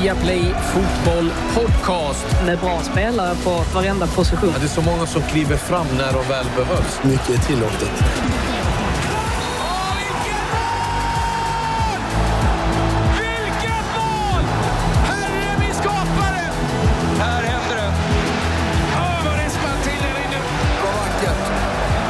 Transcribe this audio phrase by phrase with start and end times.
[0.00, 2.26] Viaplay Fotboll Podcast.
[2.46, 4.50] Med bra spelare på varenda position.
[4.52, 7.00] Ja, det är så många som kliver fram när de väl behövs.
[7.04, 7.90] Mycket är tillåtet.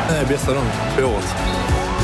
[0.08, 1.34] Det är bästa dagen på året.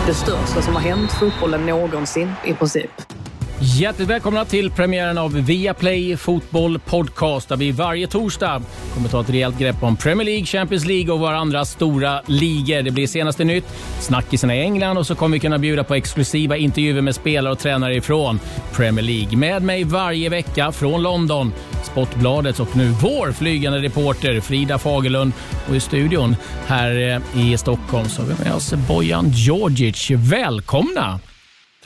[0.06, 3.17] Det största som har hänt fotbollen någonsin i princip.
[3.60, 8.62] Hjärtligt välkomna till premiären av Viaplay Fotboll Podcast där vi varje torsdag
[8.94, 12.82] kommer ta ett rejält grepp om Premier League, Champions League och våra andra stora ligor.
[12.82, 13.64] Det blir senaste nytt,
[14.00, 17.58] snackisarna i England och så kommer vi kunna bjuda på exklusiva intervjuer med spelare och
[17.58, 18.40] tränare ifrån
[18.72, 19.38] Premier League.
[19.38, 21.52] Med mig varje vecka från London,
[21.84, 25.32] Sportbladets och nu vår flygande reporter Frida Fagerlund
[25.68, 26.36] och i studion
[26.66, 30.10] här eh, i Stockholm så har vi med oss Bojan Djordjic.
[30.10, 31.20] Välkomna!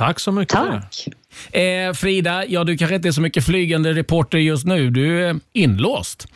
[0.06, 0.54] Tack så mycket.
[0.54, 1.08] Tack.
[1.52, 4.90] Eh, Frida, ja, du kanske inte är så mycket flygande reporter just nu.
[4.90, 6.26] Du är inlåst.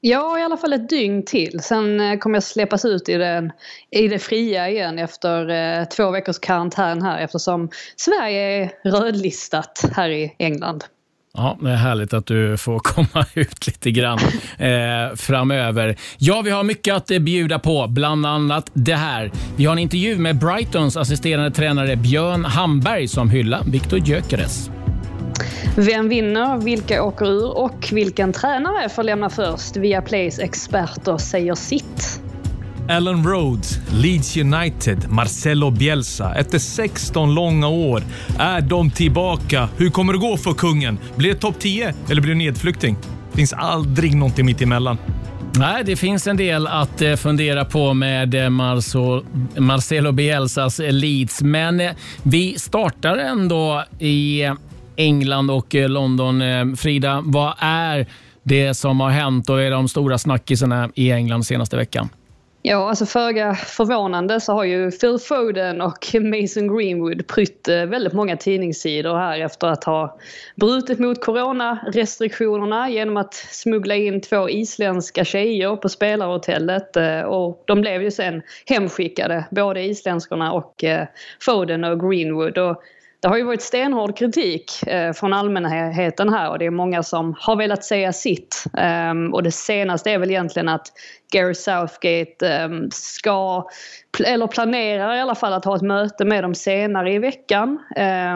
[0.00, 1.60] Ja, i alla fall ett dygn till.
[1.62, 3.52] Sen eh, kommer jag släppas ut i, den,
[3.90, 10.08] i det fria igen efter eh, två veckors karantän här eftersom Sverige är rödlistat här
[10.08, 10.84] i England.
[11.36, 14.18] Ja, det är härligt att du får komma ut lite grann
[14.58, 15.96] eh, framöver.
[16.18, 19.32] Ja, vi har mycket att eh, bjuda på, bland annat det här.
[19.56, 24.70] Vi har en intervju med Brightons assisterande tränare Björn Hamberg som hyllar Viktor Gyökeres.
[25.76, 29.76] Vem vinner, vilka åker ur och vilken tränare får lämna först?
[29.76, 32.20] Via Plays experter säger sitt.
[32.88, 36.34] Allen Rhodes, Leeds United, Marcelo Bielsa.
[36.34, 38.02] Efter 16 långa år
[38.38, 39.68] är de tillbaka.
[39.76, 40.98] Hur kommer det gå för kungen?
[41.16, 42.96] Blir det topp 10 eller blir det nedflykting?
[43.30, 44.98] Det finns aldrig någonting mitt emellan.
[45.58, 48.50] Nej, det finns en del att eh, fundera på med eh,
[49.56, 51.82] Marcelo Bielsas eh, Leeds, men
[52.22, 54.44] vi startar ändå i
[54.96, 56.42] England och London.
[56.76, 58.06] Frida, vad är
[58.42, 62.08] det som har hänt och är de stora snackisarna i England senaste veckan?
[62.68, 68.12] Ja, alltså föga förvånande så har ju Phil Foden och Mason Greenwood prytt eh, väldigt
[68.12, 70.18] många tidningssidor här efter att ha
[70.56, 77.80] brutit mot coronarestriktionerna genom att smuggla in två isländska tjejer på spelarhotellet eh, och de
[77.80, 81.06] blev ju sen hemskickade, både isländskorna och eh,
[81.40, 82.58] Foden och Greenwood.
[82.58, 82.82] Och
[83.20, 84.70] det har ju varit stenhård kritik
[85.14, 88.64] från allmänheten här och det är många som har velat säga sitt.
[88.78, 90.92] Ehm, och det senaste är väl egentligen att
[91.32, 93.68] Gary Southgate um, ska,
[94.26, 97.78] eller planerar i alla fall att ha ett möte med dem senare i veckan.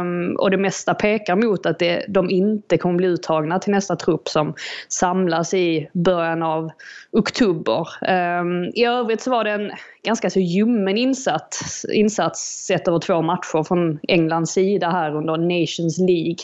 [0.01, 3.97] Um, och det mesta pekar mot att det, de inte kommer bli uttagna till nästa
[3.97, 4.55] trupp som
[4.89, 6.71] samlas i början av
[7.13, 7.89] oktober.
[8.07, 9.71] Ehm, I övrigt så var det en
[10.03, 15.99] ganska så ljummen insats, insats sett över två matcher från Englands sida här under Nations
[15.99, 16.37] League.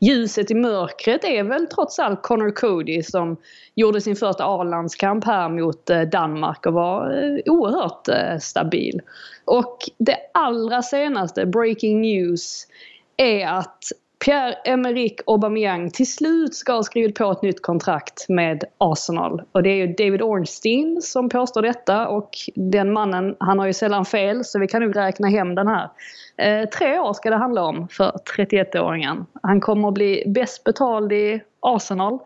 [0.00, 3.36] Ljuset i mörkret är väl trots allt Connor Cody som
[3.74, 9.00] gjorde sin första A-landskamp här mot eh, Danmark och var eh, oerhört eh, stabil.
[9.44, 12.66] Och det allra senaste, breaking news,
[13.16, 13.78] är att
[14.24, 19.42] Pierre-Emerick Aubameyang till slut ska ha skrivit på ett nytt kontrakt med Arsenal.
[19.52, 23.72] Och det är ju David Ornstein som påstår detta och den mannen, han har ju
[23.72, 25.90] sällan fel så vi kan nog räkna hem den här.
[26.36, 29.26] Eh, tre år ska det handla om för 31-åringen.
[29.42, 32.18] Han kommer att bli bäst betald i Arsenal.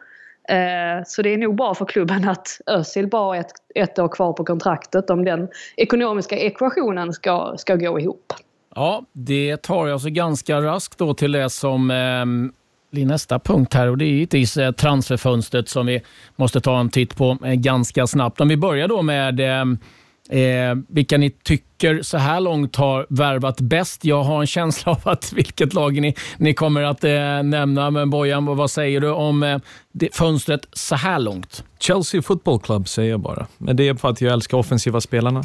[0.49, 4.09] Eh, så det är nog bra för klubben att Özil bara har ett, ett år
[4.09, 8.33] kvar på kontraktet om den ekonomiska ekvationen ska, ska gå ihop.
[8.75, 12.53] Ja, det tar jag så ganska raskt då till det som eh,
[12.91, 16.03] blir nästa punkt här och det är givetvis eh, transferfönstret som vi
[16.37, 18.41] måste ta en titt på eh, ganska snabbt.
[18.41, 19.79] Om vi börjar då med ehm,
[20.29, 24.05] eh, vilka ni tycker så här långt har värvat bäst.
[24.05, 27.91] Jag har en känsla av att vilket lag ni, ni kommer att eh, nämna.
[27.91, 29.59] Men Bojan, vad säger du om eh,
[29.93, 31.65] det, fönstret så här långt?
[31.79, 33.47] Chelsea Football Club säger jag bara.
[33.59, 35.45] Men det är för att jag älskar offensiva spelarna.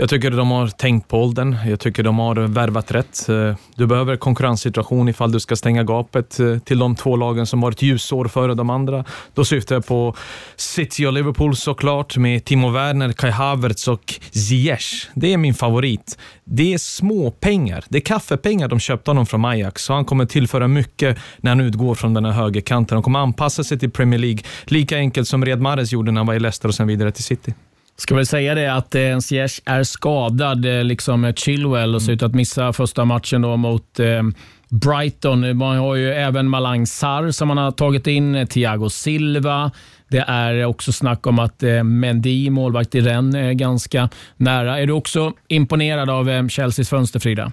[0.00, 1.56] Jag tycker de har tänkt på åldern.
[1.66, 3.28] Jag tycker de har värvat rätt.
[3.28, 7.62] Eh, du behöver konkurrenssituation ifall du ska stänga gapet eh, till de två lagen som
[7.62, 9.04] har ett ljusår före de andra.
[9.34, 10.14] Då syftar jag på
[10.56, 15.08] City och Liverpool såklart med Timo Werner, Kai Havertz och Ziyech.
[15.14, 16.18] Det är min favorit.
[16.44, 17.84] Det är små pengar.
[17.88, 21.60] Det är kaffepengar de köpte honom från Ajax, så han kommer tillföra mycket när han
[21.60, 22.96] utgår från den här högerkanten.
[22.96, 26.26] Han kommer anpassa sig till Premier League, lika enkelt som Red Mahrez gjorde när han
[26.26, 27.54] var i Leicester och sen vidare till City.
[28.00, 32.12] Ska väl säga det att eh, Ziyech är skadad, eh, liksom eh, Chilwell, och ser
[32.12, 34.22] ut att missa första matchen då mot eh,
[34.68, 35.56] Brighton.
[35.56, 39.70] Man har ju även Malang Sarr som man har tagit in, eh, Thiago Silva.
[40.08, 44.78] Det är också snack om att eh, Mendy, målvakt i Rennes, är ganska nära.
[44.78, 47.52] Är du också imponerad av eh, Chelseas fönster, Frida?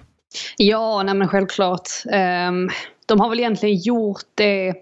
[0.56, 1.88] Ja, nej men självklart.
[2.04, 2.70] Um,
[3.06, 4.74] de har väl egentligen gjort det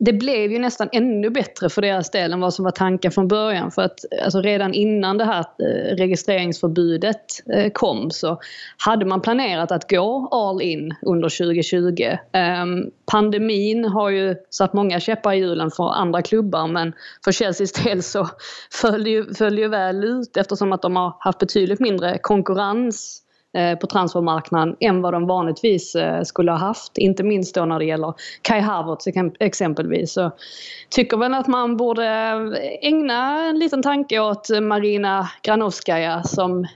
[0.00, 3.28] det blev ju nästan ännu bättre för deras del än vad som var tanken från
[3.28, 3.70] början.
[3.70, 8.40] För att alltså redan innan det här eh, registreringsförbudet eh, kom så
[8.76, 12.16] hade man planerat att gå all in under 2020.
[12.32, 16.92] Ehm, pandemin har ju satt många käppar i hjulen för andra klubbar men
[17.24, 18.28] för Chelseas del så
[18.72, 23.22] föll det ju, föll ju väl ut eftersom att de har haft betydligt mindre konkurrens
[23.58, 26.98] Eh, på transfermarknaden än vad de vanligtvis eh, skulle ha haft.
[26.98, 29.06] Inte minst då när det gäller Kai Havertz
[29.40, 30.12] exempelvis.
[30.12, 30.30] Så
[30.90, 36.66] tycker väl att man borde eh, ägna en liten tanke åt Marina Granovskaja som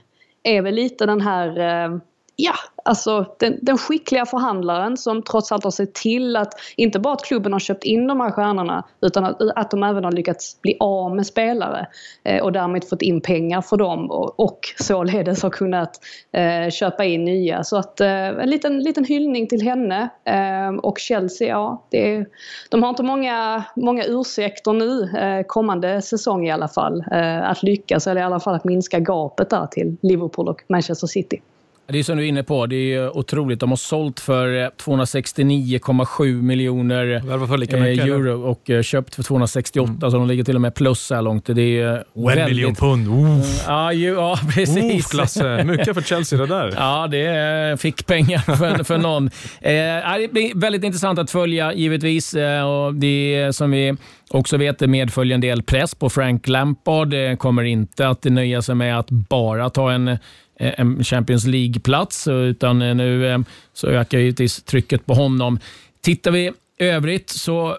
[0.43, 1.97] är väl lite den här eh,
[2.35, 2.53] ja,
[2.85, 7.25] alltså den, den, skickliga förhandlaren som trots allt har sett till att inte bara att
[7.25, 10.77] klubben har köpt in de här stjärnorna utan att, att de även har lyckats bli
[10.79, 11.87] av med spelare
[12.23, 15.99] eh, och därmed fått in pengar för dem och, och således har kunnat
[16.31, 17.63] eh, köpa in nya.
[17.63, 22.25] Så att eh, en liten, liten hyllning till henne eh, och Chelsea, ja, det är,
[22.69, 27.63] de har inte många, många ursäkter nu eh, kommande säsong i alla fall eh, att
[27.63, 31.41] lyckas eller i alla fall att minska gapet där till Liverpool och Manchester City.
[31.87, 33.59] Det är som du är inne på, det är otroligt.
[33.59, 40.01] De har sålt för 269,7 miljoner eh, euro och eh, köpt för 268, mm.
[40.01, 41.45] så de ligger till och med plus så här långt.
[41.45, 43.07] Det är oh, en miljon pund.
[43.07, 43.63] Oof.
[43.67, 44.95] Ja, ju, ja, precis.
[44.95, 45.63] Oof, Klasse.
[45.63, 46.73] Mycket för Chelsea det där.
[46.77, 49.27] Ja, det är, fick pengar för, för någon.
[49.61, 49.71] Eh,
[50.19, 52.33] det blir väldigt intressant att följa givetvis.
[52.65, 53.95] Och det som vi
[54.29, 57.09] också vet det medföljer en del press på Frank Lampard.
[57.09, 62.27] Det kommer inte att nöja sig med att bara ta en Eh, en Champions League-plats,
[62.27, 63.39] utan eh, nu eh,
[63.73, 65.59] så ökar givetvis trycket på honom.
[66.01, 67.77] Tittar vi övrigt så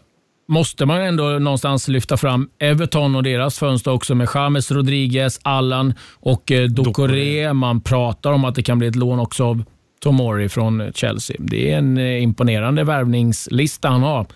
[0.49, 5.95] måste man ändå någonstans lyfta fram Everton och deras fönster också med James Rodriguez, Allan
[6.13, 7.53] och Ducoré.
[7.53, 9.65] Man pratar om att det kan bli ett lån också av
[10.01, 11.37] Tomori från Chelsea.
[11.41, 14.27] Det är en imponerande värvningslista han har.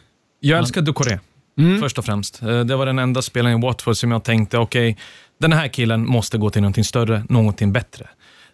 [0.40, 1.18] Jag älskar Ducoré,
[1.58, 1.80] mm.
[1.80, 2.40] först och främst.
[2.40, 5.02] Det var den enda spelaren i Watford som jag tänkte, okej, okay,
[5.38, 8.08] den här killen måste gå till någonting större, någonting bättre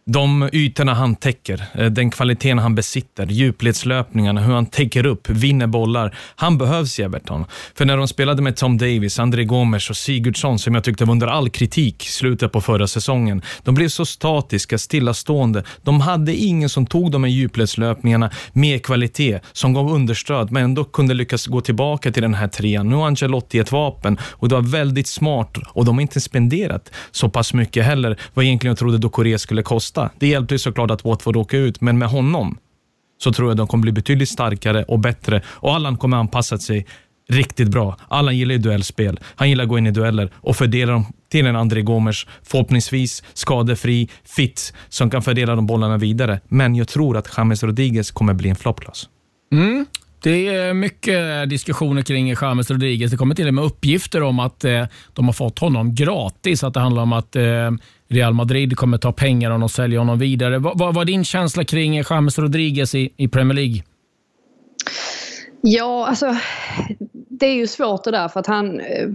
[0.06, 5.66] de ytorna han täcker, eh, den kvaliteten han besitter, djupledslöpningarna, hur han täcker upp, vinner
[5.66, 6.16] bollar.
[6.36, 7.44] Han behövs i Everton.
[7.74, 11.12] För när de spelade med Tom Davis, André Gomes och Sigurdsson, som jag tyckte var
[11.12, 15.64] under all kritik slutet på förra säsongen, de blev så statiska, stillastående.
[15.82, 20.84] De hade ingen som tog de här djupledslöpningarna med kvalitet, som gav understöd, men ändå
[20.84, 22.88] kunde lyckas gå tillbaka till den här trean.
[22.88, 26.92] Nu har Ancelotti ett vapen och det var väldigt smart och de har inte spenderat
[27.10, 30.10] så pass mycket heller, vad egentligen jag trodde Dokore skulle kosta kosta.
[30.18, 32.58] Det hjälpte ju såklart att Watford åka ut, men med honom
[33.18, 36.86] så tror jag de kommer bli betydligt starkare och bättre och Allan kommer anpassa sig
[37.30, 37.96] riktigt bra.
[38.08, 39.20] Allan gillar ju duellspel.
[39.36, 43.22] Han gillar att gå in i dueller och fördela dem till en André Gomes, förhoppningsvis
[43.34, 46.40] skadefri, fit, som kan fördela de bollarna vidare.
[46.48, 49.08] Men jag tror att James Rodriguez kommer bli en floppklass.
[49.52, 49.86] Mm.
[50.24, 53.10] Det är mycket diskussioner kring James Rodriguez.
[53.10, 56.64] Det kommer till och med uppgifter om att eh, de har fått honom gratis.
[56.64, 57.70] Att det handlar om att eh,
[58.08, 60.58] Real Madrid kommer ta pengar om de säljer honom vidare.
[60.58, 63.82] Vad, var din känsla kring James Rodriguez i, i Premier League?
[65.60, 66.36] Ja, alltså
[67.28, 69.08] det är ju svårt det där för att han eh,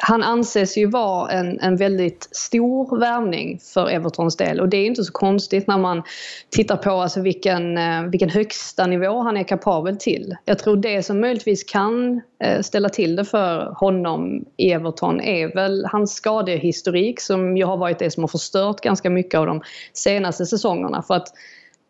[0.00, 4.86] han anses ju vara en, en väldigt stor värvning för Evertons del och det är
[4.86, 6.02] inte så konstigt när man
[6.50, 10.36] tittar på alltså vilken, eh, vilken högsta nivå han är kapabel till.
[10.44, 15.54] Jag tror det som möjligtvis kan eh, ställa till det för honom i Everton är
[15.54, 19.62] väl hans skadehistorik som ju har varit det som har förstört ganska mycket av de
[19.92, 21.02] senaste säsongerna.
[21.02, 21.28] För att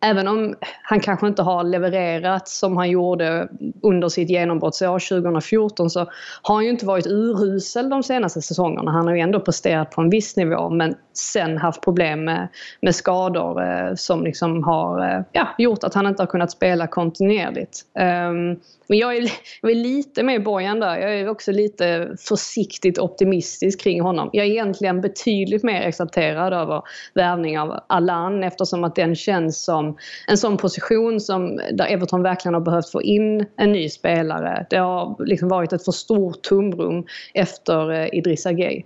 [0.02, 3.49] även om han kanske inte har levererat som han gjorde
[3.82, 6.00] under sitt genombrottsår 2014 så
[6.42, 8.90] har han ju inte varit urusel de senaste säsongerna.
[8.90, 12.49] Han har ju ändå presterat på en viss nivå men sen haft problem med,
[12.80, 16.87] med skador eh, som liksom har eh, ja, gjort att han inte har kunnat spela
[16.87, 17.82] kontinuerligt.
[18.28, 18.61] Um,
[18.93, 20.99] men jag är, jag är lite med Bojan där.
[20.99, 24.31] Jag är också lite försiktigt optimistisk kring honom.
[24.33, 26.83] Jag är egentligen betydligt mer exalterad över
[27.15, 29.97] värvning av Allan eftersom att den känns som
[30.27, 34.67] en sån position som där Everton verkligen har behövt få in en ny spelare.
[34.71, 38.83] Det har liksom varit ett för stort tomrum efter eh, Idrissa Gueye.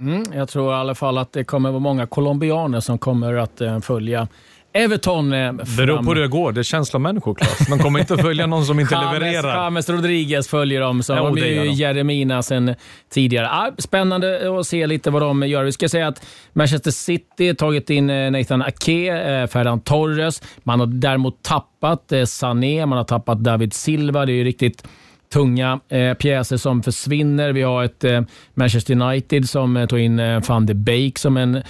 [0.00, 3.60] Mm, jag tror i alla fall att det kommer vara många colombianer som kommer att
[3.60, 4.28] eh, följa
[4.72, 6.52] Everton eh, Beror på hur det går.
[6.52, 7.66] Det är känslomänniskor, Claes.
[7.68, 9.64] De kommer inte att följa någon som inte James, levererar.
[9.64, 11.02] James Rodriguez följer dem.
[11.02, 12.74] Så ja, de är ju Jeremina sen
[13.12, 13.50] tidigare.
[13.50, 15.64] Ah, spännande att se lite vad de gör.
[15.64, 20.42] Vi ska säga att Manchester City tagit in eh, Nathan Ake, eh, Ferran Torres.
[20.62, 24.26] Man har däremot tappat Sané, man har tappat David Silva.
[24.26, 24.84] Det är ju riktigt
[25.32, 27.52] tunga eh, pjäser som försvinner.
[27.52, 28.22] Vi har ett eh,
[28.54, 31.62] Manchester United som eh, tog in eh, van de Beek som en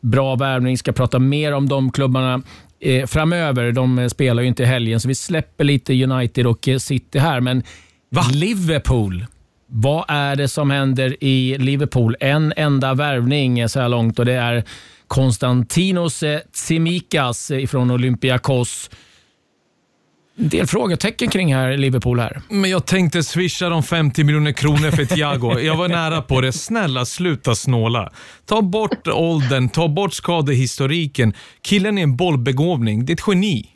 [0.00, 0.78] bra värvning.
[0.78, 2.42] Ska prata mer om de klubbarna
[2.80, 3.72] eh, framöver.
[3.72, 7.18] De eh, spelar ju inte i helgen, så vi släpper lite United och eh, City
[7.18, 7.40] här.
[7.40, 7.62] Men
[8.08, 8.22] Va?
[8.32, 9.26] Liverpool
[9.66, 12.16] Vad är det som händer i Liverpool?
[12.20, 14.64] En enda värvning så här långt och det är
[15.08, 18.90] Konstantinos Tsimikas från Olympiakos.
[20.38, 22.42] Del frågetecken kring här Liverpool här.
[22.48, 25.58] Men jag tänkte swisha dem 50 miljoner kronor för Thiago.
[25.60, 26.52] Jag var nära på det.
[26.52, 28.12] Snälla, sluta snåla.
[28.46, 31.34] Ta bort åldern, ta bort skadehistoriken.
[31.62, 33.06] Killen är en bollbegåvning.
[33.06, 33.70] Det är ett geni.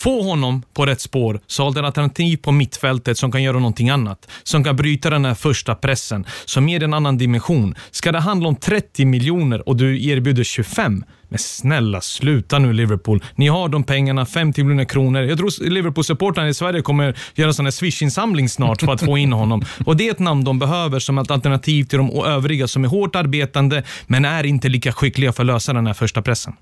[0.00, 3.90] Få honom på rätt spår, så har du alternativ på mittfältet som kan göra någonting
[3.90, 4.30] annat.
[4.42, 7.74] Som kan bryta den här första pressen, som ger en annan dimension.
[7.90, 11.04] Ska det handla om 30 miljoner och du erbjuder 25?
[11.28, 13.24] Men snälla, sluta nu Liverpool.
[13.34, 15.22] Ni har de pengarna, 50 miljoner kronor.
[15.22, 19.62] Jag tror Liverpool-supportrarna i Sverige kommer göra en Swish-insamling snart för att få in honom.
[19.86, 22.88] Och Det är ett namn de behöver som ett alternativ till de övriga som är
[22.88, 26.52] hårt arbetande, men är inte lika skickliga för att lösa den här första pressen.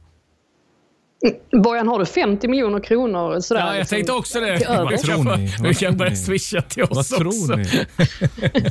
[1.62, 3.40] Bojan, har du 50 miljoner kronor?
[3.40, 4.66] Sådär, ja, jag liksom, tänkte också det.
[4.68, 5.54] Vad tror ni?
[5.68, 7.56] Vi kan börja swisha till oss Vad tror också.
[7.56, 7.64] ni?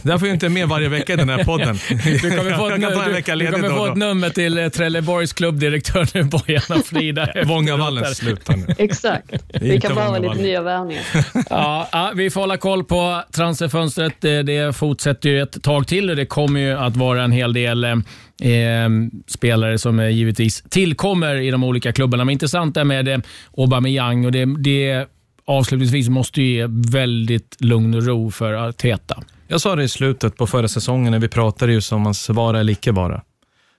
[0.03, 1.79] Därför är jag inte med varje vecka i den här podden.
[2.21, 5.33] Du kommer få ett, du, vecka du kommer då få ett nummer till eh, Trelleborgs
[5.33, 7.27] klubbdirektör nu, Bojan och Frida.
[7.45, 8.13] Vångavallen, här.
[8.13, 8.65] sluta nu.
[8.77, 9.33] Exakt.
[9.61, 11.03] Vi kan behöva lite nya värvningar.
[11.49, 14.13] Ja, ja, vi får hålla koll på transferfönstret.
[14.19, 17.53] Det, det fortsätter ju ett tag till och det kommer ju att vara en hel
[17.53, 17.97] del eh, eh,
[18.41, 22.25] Ehm, spelare som eh, givetvis tillkommer i de olika klubbarna.
[22.25, 23.19] Men intressant är med eh,
[23.57, 25.07] Aubameyang och det, det
[25.45, 29.23] avslutningsvis måste ju ge väldigt lugn och ro för Arteta.
[29.47, 32.59] Jag sa det i slutet på förra säsongen när vi pratade just om hans vara
[32.59, 33.21] eller icke vara.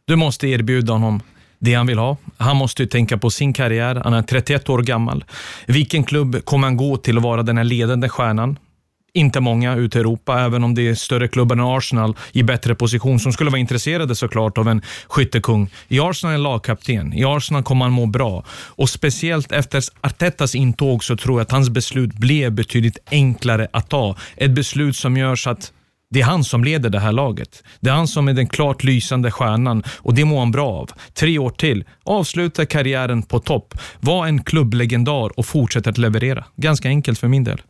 [0.04, 1.20] Du måste erbjuda honom
[1.58, 2.16] det han vill ha.
[2.36, 4.00] Han måste ju tänka på sin karriär.
[4.04, 5.24] Han är 31 år gammal.
[5.66, 8.58] Vilken klubb kommer han gå till och vara den här ledande stjärnan?
[9.16, 12.74] Inte många ute i Europa, även om det är större klubbar än Arsenal i bättre
[12.74, 15.70] position som skulle vara intresserade såklart av en skyttekung.
[15.88, 17.12] I Arsenal är lagkapten.
[17.12, 18.44] I Arsenal kommer han må bra.
[18.50, 23.88] Och speciellt efter Artetas intåg så tror jag att hans beslut blev betydligt enklare att
[23.88, 24.16] ta.
[24.36, 25.72] Ett beslut som gör så att
[26.10, 27.62] det är han som leder det här laget.
[27.80, 30.90] Det är han som är den klart lysande stjärnan och det mår han bra av.
[31.14, 36.44] Tre år till, avsluta karriären på topp, var en klubblegendar och fortsätta att leverera.
[36.56, 37.60] Ganska enkelt för min del.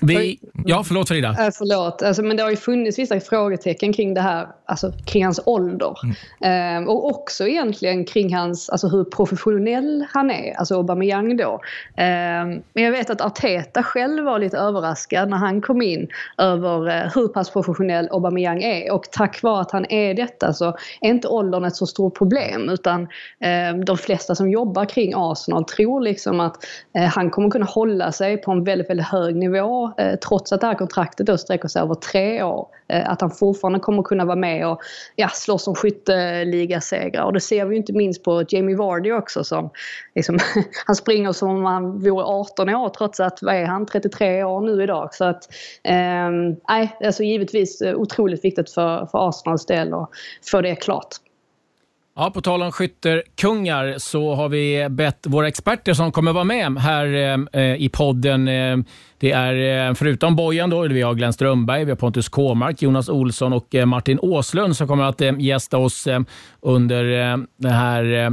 [0.00, 1.28] Vi, ja, förlåt Frida.
[1.28, 5.24] Äh, förlåt, alltså, men det har ju funnits vissa frågetecken kring det här, alltså kring
[5.24, 5.94] hans ålder.
[6.40, 11.60] Ehm, och också egentligen kring hans, alltså hur professionell han är, alltså Aubameyang då.
[11.96, 16.08] Ehm, men jag vet att Arteta själv var lite överraskad när han kom in
[16.38, 18.92] över eh, hur pass professionell Aubameyang är.
[18.92, 22.68] Och tack vare att han är detta så är inte åldern ett så stort problem
[22.68, 23.08] utan
[23.40, 26.56] ehm, de flesta som jobbar kring Arsenal tror liksom att
[26.98, 29.43] eh, han kommer kunna hålla sig på en väldigt, väldigt hög nivå
[29.98, 32.68] eh, trots att det här kontraktet då sträcker sig över tre år.
[32.88, 34.80] Eh, att han fortfarande kommer kunna vara med och
[35.16, 37.24] ja, slåss om skytteligasegrar.
[37.24, 39.70] Och det ser vi ju inte minst på Jamie Vardy också som
[40.14, 40.38] liksom,
[40.86, 44.60] han springer som om han vore 18 år trots att, vad är han, 33 år
[44.60, 45.14] nu idag.
[45.14, 45.48] Så att,
[45.82, 46.30] eh,
[46.68, 50.10] nej, alltså givetvis eh, otroligt viktigt för, för Arsenals del att
[50.50, 51.16] få det klart.
[52.16, 56.78] Ja, på tal om skytterkungar så har vi bett våra experter som kommer vara med
[56.78, 58.48] här eh, i podden.
[58.48, 58.76] Eh,
[59.18, 63.08] det är eh, förutom Bojan då, vi har Glenn Strömberg, vi har Pontus Kåmark, Jonas
[63.08, 66.20] Olsson och eh, Martin Åslund som kommer att eh, gästa oss eh,
[66.60, 68.30] under eh, den här eh,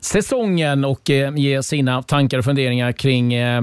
[0.00, 3.62] säsongen och eh, ge sina tankar och funderingar kring eh,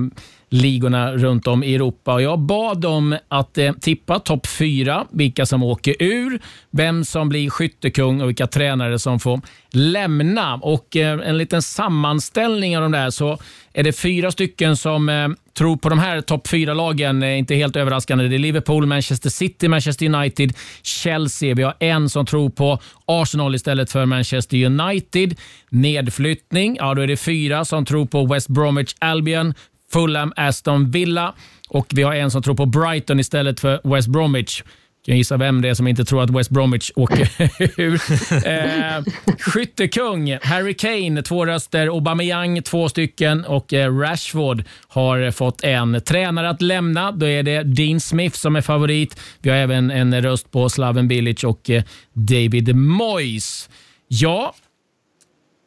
[0.51, 2.13] ligorna runt om i Europa.
[2.13, 6.41] Och jag bad dem att eh, tippa topp fyra, vilka som åker ur,
[6.72, 9.41] vem som blir skyttekung och vilka tränare som får
[9.72, 10.55] lämna.
[10.55, 13.38] Och eh, En liten sammanställning av de där så
[13.74, 15.27] är det fyra stycken som eh,
[15.58, 17.24] tror på de här topp fyra lagen.
[17.24, 18.27] Eh, inte helt överraskande.
[18.27, 21.55] Det är Liverpool, Manchester City, Manchester United, Chelsea.
[21.55, 25.36] Vi har en som tror på Arsenal istället för Manchester United.
[25.70, 29.53] Nedflyttning, ja då är det fyra som tror på West Bromwich Albion,
[29.91, 31.33] Fulham, Aston Villa
[31.69, 34.63] och vi har en som tror på Brighton istället för West Bromwich.
[35.05, 37.29] Kan gissa vem det är som inte tror att West Bromwich åker
[37.81, 38.00] ur.
[38.48, 39.03] Eh,
[39.39, 41.88] skyttekung, Harry Kane, två röster.
[41.88, 43.45] Aubameyang, två stycken.
[43.45, 46.01] Och eh, Rashford har fått en.
[46.01, 49.19] Tränare att lämna, då är det Dean Smith som är favorit.
[49.39, 51.83] Vi har även en röst på Slaven Bilic och eh,
[52.13, 53.69] David Moyes.
[54.07, 54.53] Ja,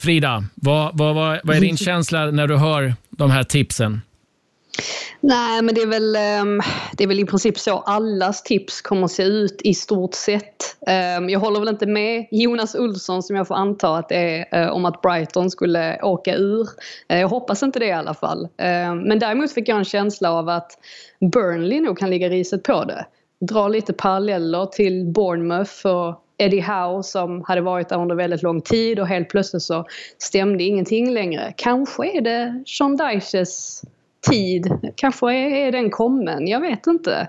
[0.02, 4.00] Frida, vad, vad, vad, vad är din känsla när du hör de här tipsen?
[5.20, 6.60] Nej, men det är, väl, ehm,
[6.96, 10.76] det är väl i princip så allas tips kommer att se ut i stort sett.
[10.86, 14.62] Ehm, jag håller väl inte med Jonas Olsson som jag får anta att det är
[14.62, 16.68] eh, om att Brighton skulle åka ur.
[17.08, 18.48] Eh, jag hoppas inte det i alla fall.
[18.56, 20.78] Ehm, men däremot fick jag en känsla av att
[21.32, 23.06] Burnley nog kan ligga riset på det.
[23.40, 28.60] Dra lite paralleller till Bournemouth och Eddie Howe som hade varit där under väldigt lång
[28.60, 29.86] tid och helt plötsligt så
[30.18, 31.54] stämde ingenting längre.
[31.56, 33.82] Kanske är det Sean Dyches
[34.30, 34.92] tid.
[34.96, 37.28] Kanske är, är den kommen, jag vet inte.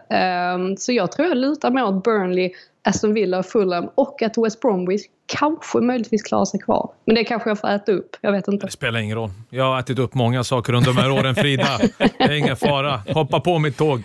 [0.56, 2.52] Um, så jag tror jag lutar mer åt Burnley,
[2.84, 6.90] Aston Villa och Fulham och att West Bromwich kanske möjligtvis klarar sig kvar.
[7.06, 8.66] Men det kanske jag får äta upp, jag vet inte.
[8.66, 9.30] Det spelar ingen roll.
[9.50, 11.68] Jag har ätit upp många saker under de här åren Frida.
[11.98, 13.02] Det är ingen fara.
[13.14, 14.04] Hoppa på mitt tåg.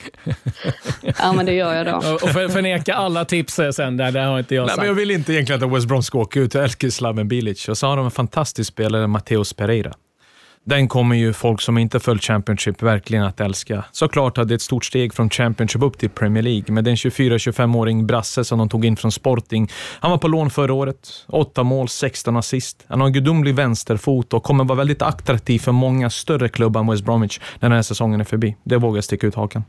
[1.19, 1.97] Ja men det gör jag då.
[1.97, 4.79] Och för, förneka alla tips sen där, det har inte jag Nej, sagt.
[4.79, 6.55] men jag vill inte egentligen att West Brom ska åka ut.
[6.55, 7.69] Jag älskar Slaven Bilic.
[7.69, 9.93] Och så har de en fantastisk spelare, Mateus Pereira.
[10.65, 13.85] Den kommer ju folk som inte följt Championship verkligen att älska.
[13.93, 16.93] Såklart hade det ett stort steg från Championship upp till Premier League, men det är
[16.93, 19.71] en 24-25-åring brasse som de tog in från Sporting.
[20.01, 21.09] Han var på lån förra året.
[21.27, 22.85] Åtta mål, 16 assist.
[22.89, 26.91] Han har en gudomlig vänsterfot och kommer vara väldigt attraktiv för många större klubbar än
[26.91, 28.57] West Bromwich när den här säsongen är förbi.
[28.63, 29.65] Det vågar jag sticka ut hakan.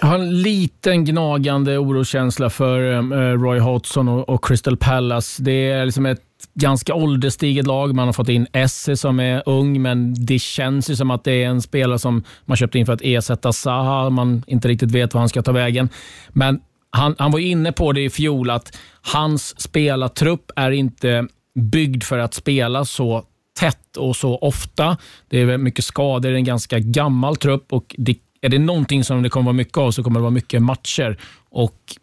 [0.00, 5.42] Jag har en liten gnagande oroskänsla för ehm, eh, Roy Hodgson och, och Crystal Palace.
[5.42, 6.22] Det är liksom ett
[6.54, 7.94] ganska ålderstiget lag.
[7.94, 11.44] Man har fått in Esse som är ung, men det känns ju som att det
[11.44, 14.10] är en spelare som man köpte in för att ersätta Zaha.
[14.10, 15.88] Man inte riktigt vet var han ska ta vägen.
[16.28, 22.02] Men han, han var inne på det i fjol, att hans spelartrupp är inte byggd
[22.02, 23.24] för att spela så
[23.60, 24.96] tätt och så ofta.
[25.28, 29.04] Det är mycket skador, det är en ganska gammal trupp och det, är det någonting
[29.04, 31.18] som det kommer vara mycket av så kommer det vara mycket matcher.
[31.50, 31.96] Och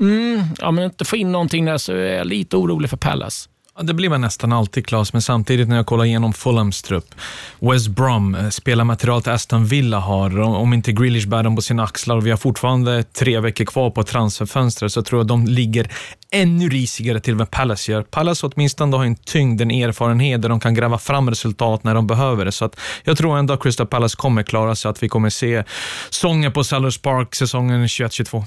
[0.00, 3.48] mm, ja, men inte få in någonting där så är jag lite orolig för Palace.
[3.80, 7.14] Det blir man nästan alltid, Claes, men samtidigt när jag kollar igenom Fulhams trupp.
[7.60, 12.16] West Brom, eh, spelarmaterialet Aston Villa har, om inte Grealish bär dem på sina axlar
[12.16, 15.88] och vi har fortfarande tre veckor kvar på transferfönstret, så tror jag de ligger
[16.30, 18.02] ännu risigare till vad Palace gör.
[18.02, 22.06] Palace åtminstone har en tyngd, en erfarenhet där de kan gräva fram resultat när de
[22.06, 22.52] behöver det.
[22.52, 25.64] Så att jag tror ändå att Crystal Palace kommer klara sig, att vi kommer se
[26.10, 28.44] sånger på Sellers Park säsongen 21-22.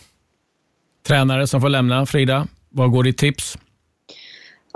[1.07, 2.05] Tränare som får lämna.
[2.05, 3.57] Frida, vad går ditt tips?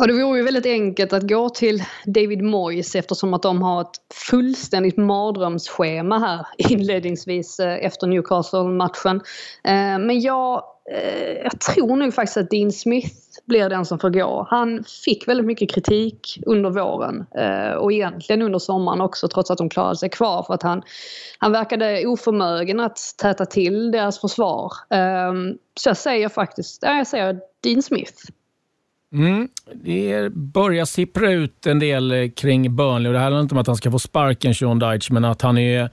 [0.01, 3.81] Ja, det vore ju väldigt enkelt att gå till David Moyes eftersom att de har
[3.81, 9.21] ett fullständigt mardrömsschema här inledningsvis eh, efter Newcastle-matchen.
[9.63, 14.09] Eh, men jag, eh, jag tror nog faktiskt att Dean Smith blir den som får
[14.09, 14.47] gå.
[14.49, 17.25] Han fick väldigt mycket kritik under våren
[17.79, 20.81] och egentligen under sommaren också trots att de klarade sig kvar för att han,
[21.39, 24.73] han verkade oförmögen att täta till deras försvar.
[25.79, 28.23] Så jag säger faktiskt, jag säger Dean Smith.
[29.13, 29.47] Mm.
[29.73, 33.67] Det börjar sippra ut en del eh, kring Burnley och det handlar inte om att
[33.67, 35.89] han ska få sparken, Sean Dyche, men att han är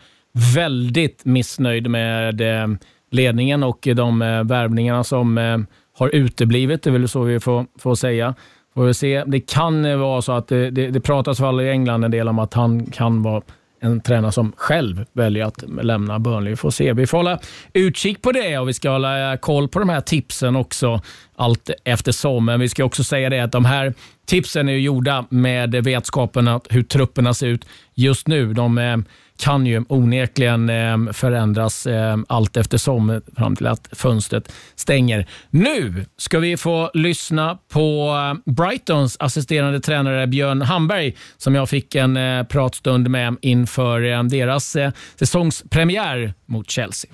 [0.54, 2.68] väldigt missnöjd med eh,
[3.10, 5.66] ledningen och de eh, värvningarna som
[5.98, 6.82] har uteblivit.
[6.82, 8.34] Det är väl så vi får, får säga.
[8.74, 9.24] Får vi se.
[9.26, 12.38] Det kan vara så att det, det, det pratas väl i England en del om
[12.38, 13.42] att han kan vara
[13.80, 16.50] en tränare som själv väljer att lämna Burnley.
[16.50, 16.92] Vi får se.
[16.92, 17.38] Vi får hålla
[17.72, 21.00] utkik på det och vi ska hålla eh, koll på de här tipsen också
[21.36, 22.44] allt eftersom.
[22.44, 23.94] Men vi ska också säga det att de här
[24.26, 28.52] tipsen är gjorda med vetskapen att hur trupperna ser ut just nu.
[28.52, 28.96] De eh,
[29.36, 35.26] kan ju onekligen eh, förändras eh, allt eftersom fram till att fönstret stänger.
[35.50, 42.18] Nu ska vi få lyssna på Brightons assisterande tränare Björn Hamberg som jag fick en
[42.48, 44.76] pratstund med inför deras
[45.18, 47.10] säsongspremiär mot Chelsea.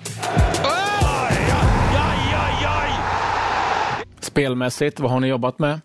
[4.19, 5.79] Spelmässigt, vad har ni jobbat med?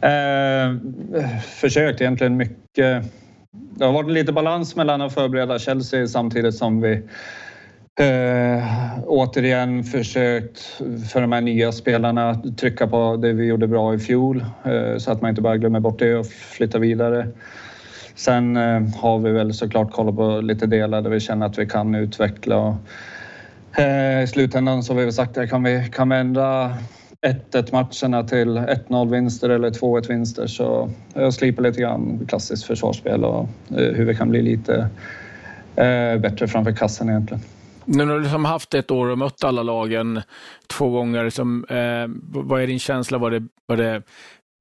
[0.00, 0.76] Eh,
[1.40, 3.04] försökt egentligen mycket.
[3.70, 6.92] Det har varit lite balans mellan att förbereda Chelsea samtidigt som vi
[8.00, 8.64] eh,
[9.06, 10.58] återigen försökt
[11.12, 15.12] för de här nya spelarna trycka på det vi gjorde bra i fjol eh, så
[15.12, 17.28] att man inte bara glömmer bort det och flyttar vidare.
[18.14, 21.66] Sen eh, har vi väl såklart kollat på lite delar där vi känner att vi
[21.66, 22.74] kan utveckla och
[23.80, 26.74] eh, I slutändan så har vi sagt att kan vi kan vi ändra
[27.26, 33.24] 1-1 matcherna till 1-0 vinster eller 2-1 vinster så jag slipar lite grann klassiskt försvarsspel
[33.24, 34.88] och eh, hur vi kan bli lite
[35.76, 37.42] eh, bättre framför kassen egentligen.
[37.84, 40.22] Nu när du liksom haft ett år och mött alla lagen
[40.66, 43.18] två gånger, liksom, eh, vad är din känsla?
[43.18, 44.02] Var det, var det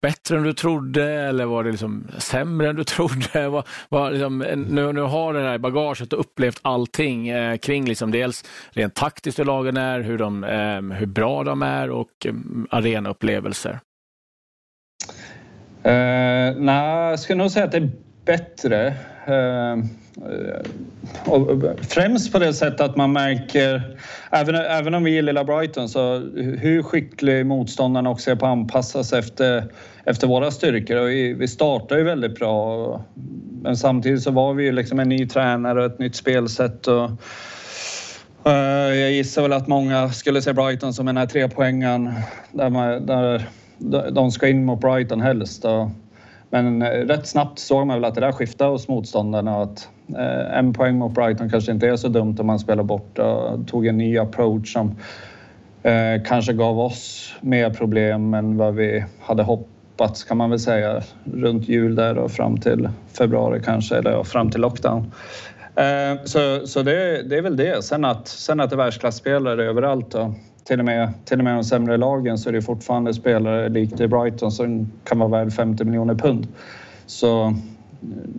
[0.02, 3.48] bättre än du trodde eller var det liksom sämre än du trodde?
[3.50, 4.38] Var, var liksom,
[4.70, 9.40] nu, nu har det här bagaget och upplevt allting eh, kring liksom dels rent taktiskt
[9.40, 13.80] hur lagen är, hur, de, eh, hur bra de är och mm, eh, arenaupplevelser.
[15.86, 17.92] Uh, Nej, jag skulle nog säga att det är
[18.26, 18.88] bättre.
[19.28, 19.86] Uh,
[20.26, 20.62] Eh,
[21.82, 23.98] främst på det sättet att man märker,
[24.32, 28.52] även, även om vi är lilla Brighton, så hur skicklig motståndarna också är på att
[28.52, 29.64] anpassa sig efter,
[30.06, 30.98] efter våra styrkor.
[30.98, 33.04] Och vi, vi startar ju väldigt bra,
[33.62, 36.88] men samtidigt så var vi ju liksom en ny tränare och ett nytt spelsätt.
[36.88, 37.10] Och,
[38.48, 42.14] uh, jag gissar väl att många skulle se Brighton som den här trepoängen
[42.52, 43.44] där, man, där
[44.12, 45.66] de ska in mot Brighton helst.
[45.66, 45.90] Och,
[46.50, 49.90] men eh, rätt snabbt såg man väl att det där skiftade hos motståndarna och att
[50.16, 53.68] Eh, en poäng mot Brighton kanske inte är så dumt om man spelar bort och
[53.68, 54.96] tog en ny approach som
[55.84, 61.02] eh, kanske gav oss mer problem än vad vi hade hoppats kan man väl säga
[61.34, 65.12] runt jul där och fram till februari kanske eller fram till lockdown.
[65.76, 67.84] Eh, så, så det, det, är väl det.
[67.84, 70.34] Sen att, sen att det är världsklasspelare överallt då.
[70.64, 74.00] Till och, med, till och med de sämre lagen så är det fortfarande spelare likt
[74.00, 76.48] i Brighton som kan vara värd 50 miljoner pund.
[77.06, 77.54] Så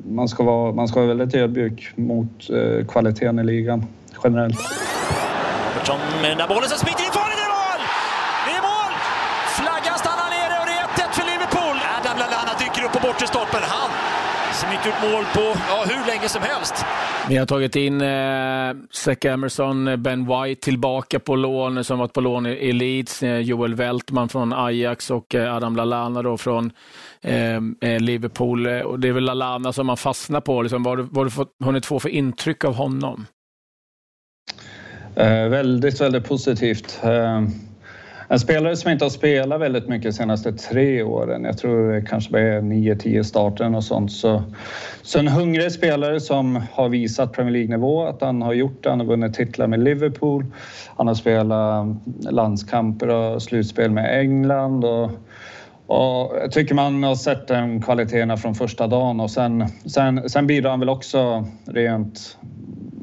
[0.05, 3.87] man ska vara, man ska vara väldigt ödmjuk mot eh, kvaliteten i ligan
[4.25, 4.59] generellt.
[5.88, 7.81] Robertson, när bollen så smiter in det är mål!
[8.47, 8.92] Det är mål!
[9.59, 11.77] Flaggan stannar nere och det är 1-1 för Liverpool.
[11.99, 13.62] Adam Lallana dyker upp på bortre stolpen.
[14.61, 16.85] Som inte gjort mål på ja, hur länge som helst.
[17.29, 22.21] Vi har tagit in eh, Zach Emerson, Ben White tillbaka på lån, som varit på
[22.21, 26.73] lån i Leeds, eh, Joel Weltman från Ajax och eh, Adam Lallana då från
[27.23, 28.66] eh, eh Liverpool.
[28.66, 30.62] Och det är väl Lallana som man fastnar på.
[30.62, 33.27] Liksom, vad har du fått, hunnit få för intryck av honom?
[35.16, 37.01] Eh, väldigt, väldigt positivt.
[38.30, 41.44] En spelare som inte har spelat väldigt mycket de senaste tre åren.
[41.44, 44.12] Jag tror det kanske bara är 9-10 starter och sånt.
[44.12, 44.42] Så,
[45.02, 48.90] så en hungrig spelare som har visat Premier League-nivå att han har gjort det.
[48.90, 50.44] Han har vunnit titlar med Liverpool.
[50.96, 51.86] Han har spelat
[52.30, 54.84] landskamper och slutspel med England.
[54.84, 55.10] Och,
[55.86, 60.46] och jag tycker man har sett de kvaliteterna från första dagen och sen, sen, sen
[60.46, 62.38] bidrar han väl också rent,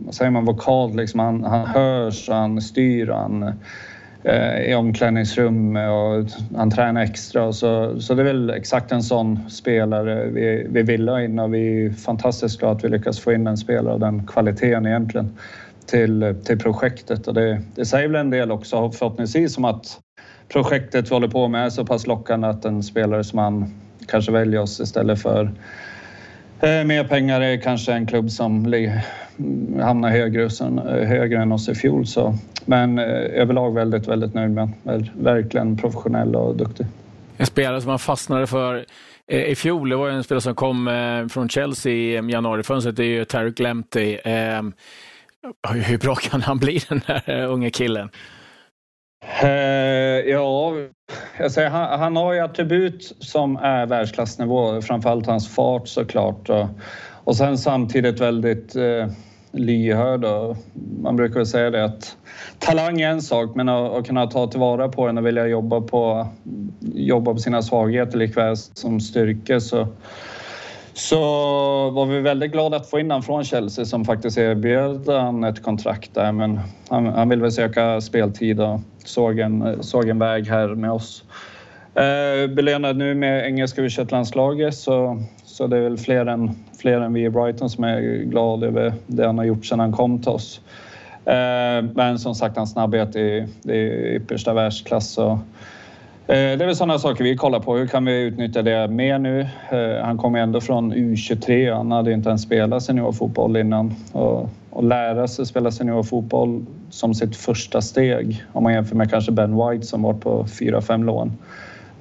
[0.06, 1.20] vad säger man, vokalt liksom.
[1.20, 3.54] Han, han hörs, han styr, han
[4.28, 7.54] Eh, i omklädningsrum och han tränar extra.
[7.54, 11.54] Så, så det är väl exakt en sån spelare vi, vi vill ha in och
[11.54, 15.38] vi är fantastiskt glada att vi lyckas få in en spelare av den kvaliteten egentligen
[15.86, 17.28] till, till projektet.
[17.28, 20.00] Och det, det säger väl en del också förhoppningsvis om att
[20.50, 23.74] projektet vi håller på med är så pass lockande att en spelare som han
[24.08, 25.52] kanske väljer oss istället för
[26.62, 28.68] eh, mer pengar är kanske en klubb som
[29.82, 30.50] hamnar högre,
[31.06, 32.06] högre än oss i fjol.
[32.06, 36.86] Så men eh, överlag väldigt, väldigt nöjd med Verkligen professionell och duktig.
[37.38, 38.86] En spelare som man fastnade för
[39.32, 43.04] eh, i fjol, det var en spelare som kom eh, från Chelsea i januarifönstret, det
[43.04, 44.18] är ju Tarek Lemty.
[45.70, 48.10] Hur bra kan han bli den där unge killen?
[50.26, 50.74] ja,
[51.38, 56.50] jag säger, han, han, har ju attribut som är världsklassnivå, framförallt hans fart såklart.
[56.50, 56.68] Och,
[57.24, 59.08] och sen samtidigt väldigt eh,
[59.56, 60.26] lyhörd.
[60.26, 60.58] Och
[61.02, 62.18] man brukar väl säga det att
[62.60, 65.82] talang är en sak, men att, att kunna ta tillvara på den och vilja jobba
[65.82, 66.28] på,
[66.94, 69.88] jobba på sina svagheter likväl som styrkor så,
[70.94, 71.20] så
[71.90, 75.64] var vi väldigt glada att få in honom från Chelsea som faktiskt erbjöd han ett
[75.64, 76.32] kontrakt där.
[76.32, 80.92] Men han, han ville väl söka speltid och såg en, såg en väg här med
[80.92, 81.24] oss.
[81.96, 87.02] Eh, belönad nu med engelska u landslaget så, så det är väl fler än, fler
[87.02, 90.20] än vi i Brighton som är glada över det han har gjort sedan han kom
[90.20, 90.62] till oss.
[91.26, 95.10] Eh, men som sagt, hans snabbhet är, är yppersta världsklass.
[95.10, 95.38] Så, eh,
[96.28, 97.76] det är väl sådana saker vi kollar på.
[97.76, 99.42] Hur kan vi utnyttja det mer nu?
[99.72, 101.76] Eh, han kommer ändå från U23.
[101.76, 103.96] Han hade inte ens spelat seniorfotboll innan.
[104.12, 109.32] Och, och lära sig spela seniorfotboll som sitt första steg om man jämför med kanske
[109.32, 111.32] Ben White som varit på fyra, fem lån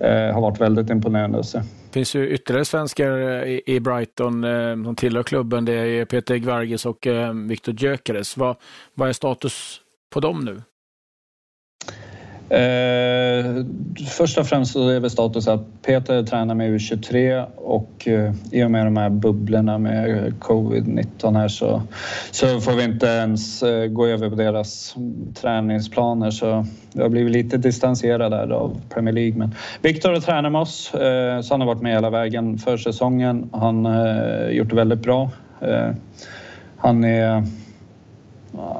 [0.04, 1.58] Eh, har varit väldigt imponerande att se.
[1.58, 5.64] Det finns ju ytterligare svenskar eh, i Brighton eh, som tillhör klubben.
[5.64, 7.06] Det är Peter Gvargis och
[7.48, 8.36] Viktor Gyökeres.
[8.36, 8.56] Vad,
[8.94, 9.80] vad är status
[10.12, 10.62] på dem nu?
[12.48, 13.64] Eh,
[14.08, 18.64] först och främst så är väl status att Peter tränar med U23 och eh, i
[18.64, 21.82] och med de här bubblorna med covid-19 här så,
[22.30, 24.96] så får vi inte ens eh, gå över på deras
[25.34, 29.38] träningsplaner så vi har blivit lite distanserade av Premier League.
[29.38, 32.76] Men Viktor har tränat med oss eh, så han har varit med hela vägen för
[32.76, 33.50] säsongen.
[33.52, 35.30] Han har eh, gjort det väldigt bra.
[35.60, 35.90] Eh,
[36.76, 37.44] han är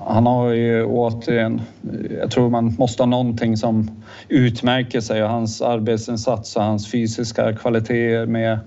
[0.07, 1.63] han har ju återigen,
[2.21, 3.91] jag tror man måste ha någonting som
[4.29, 8.59] utmärker sig och hans arbetsinsats och hans fysiska kvaliteter med,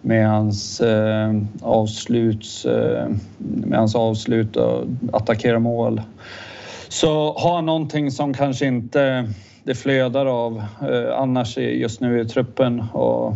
[0.00, 6.02] med hans eh, avslut, eh, med hans avslut och attackera mål.
[6.88, 9.28] Så har han någonting som kanske inte
[9.64, 13.34] det flödar av eh, annars just nu i truppen och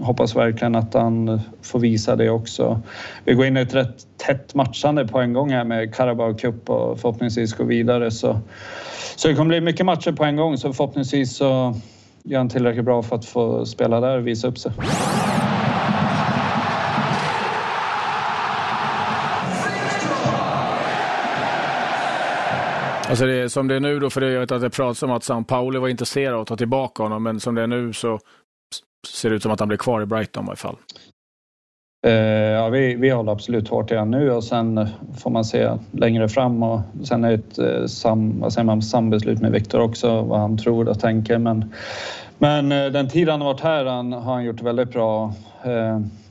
[0.00, 2.80] hoppas verkligen att han får visa det också.
[3.24, 6.70] Vi går in i ett rätt tätt matchande på en gång här med Carabao Cup
[6.70, 8.10] och förhoppningsvis gå vidare.
[8.10, 8.40] Så,
[9.16, 11.74] så det kommer bli mycket matcher på en gång så förhoppningsvis så
[12.22, 14.72] gör han tillräckligt bra för att få spela där och visa upp sig.
[23.08, 25.10] Alltså det är, som det är nu då, för det vet att det pratas om
[25.10, 27.92] att São Paulo var intresserad av att ta tillbaka honom, men som det är nu
[27.92, 28.20] så
[29.06, 30.76] ser det ut som att han blir kvar i Brighton i varje fall.
[32.06, 35.70] Eh, ja, vi, vi håller absolut hårt i honom nu och sen får man se
[35.90, 39.80] längre fram och sen är det ett eh, sam, vad säger man, sambeslut med Viktor
[39.80, 41.38] också vad han tror och tänker.
[41.38, 41.72] Men,
[42.38, 45.34] men eh, den tid han har varit här han, har han gjort väldigt bra.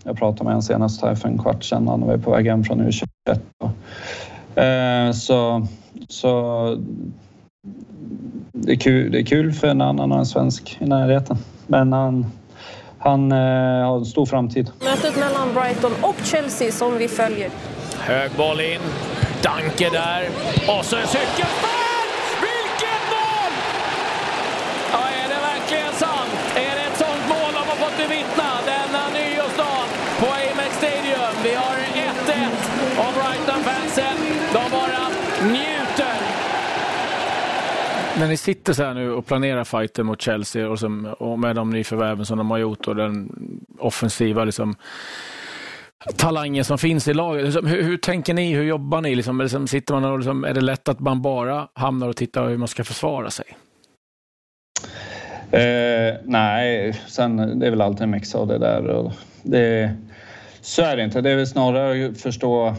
[0.03, 1.87] Jag pratade med honom senast här för en kvart sedan.
[1.87, 3.39] Han var på väg hem från U21.
[5.13, 5.67] Så,
[6.07, 6.77] så
[8.51, 11.37] det, är kul, det är kul för en annan och en svensk i närheten.
[11.67, 12.25] Men han,
[13.07, 13.37] han eh,
[13.87, 14.71] har en stor framtid.
[14.79, 17.49] Mötet mellan Brighton och Chelsea som vi följer.
[17.99, 18.79] Hög boll in.
[19.41, 20.29] Danke där.
[20.67, 21.76] Och så en cykelfärd!
[38.19, 41.55] När ni sitter så här nu och planerar fighten mot Chelsea och, som, och med
[41.55, 43.29] de nyförvärven som de har gjort och den
[43.79, 44.75] offensiva liksom,
[46.15, 47.45] talangen som finns i laget.
[47.45, 48.53] Liksom, hur, hur, tänker ni?
[48.53, 49.15] Hur jobbar ni?
[49.15, 52.49] Liksom, liksom, sitter man och, liksom, är det lätt att man bara hamnar och tittar
[52.49, 53.45] hur man ska försvara sig?
[55.51, 58.87] Eh, nej, sen det är väl alltid en mix av det där.
[58.87, 59.95] Och det,
[60.61, 61.21] så är det inte.
[61.21, 62.75] Det är väl snarare att förstå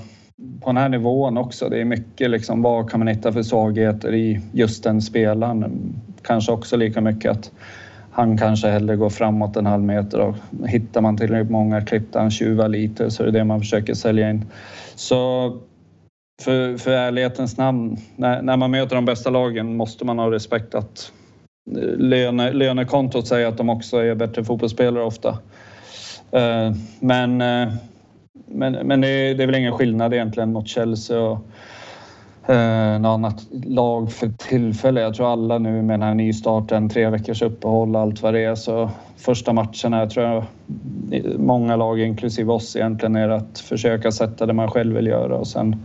[0.61, 1.69] på den här nivån också.
[1.69, 5.95] Det är mycket liksom, vad kan man hitta för svagheter i just den spelaren?
[6.23, 7.51] Kanske också lika mycket att
[8.11, 10.35] han kanske hellre går framåt en halv meter och
[10.67, 13.95] hittar man tillräckligt många klipp där han tjuvar lite så är det det man försöker
[13.95, 14.45] sälja in.
[14.95, 15.53] Så
[16.43, 20.75] för, för ärlighetens namn, när, när man möter de bästa lagen måste man ha respekt
[20.75, 21.13] att
[21.77, 25.39] eh, löne, lönekontot säger att de också är bättre fotbollsspelare ofta.
[26.33, 27.69] Eh, men eh,
[28.51, 31.39] men, men det, är, det är väl ingen skillnad egentligen mot Chelsea och
[32.49, 35.03] eh, något annat lag för tillfället.
[35.03, 38.45] Jag tror alla nu med den här nystarten, tre veckors uppehåll och allt vad det
[38.45, 38.55] är.
[38.55, 40.45] Så första matcherna, jag tror
[41.39, 45.47] många lag, inklusive oss egentligen, är att försöka sätta det man själv vill göra och
[45.47, 45.77] sen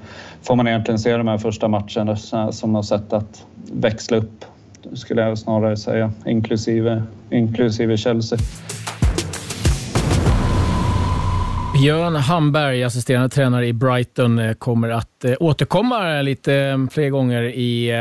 [0.41, 2.15] får man egentligen se de här första matcherna
[2.51, 4.45] som något sätt att växla upp,
[4.93, 8.39] skulle jag snarare säga, inklusive, inklusive Chelsea.
[11.83, 17.43] Björn Hamberg, assisterande tränare i Brighton, eh, kommer att eh, återkomma lite eh, fler gånger
[17.43, 17.91] i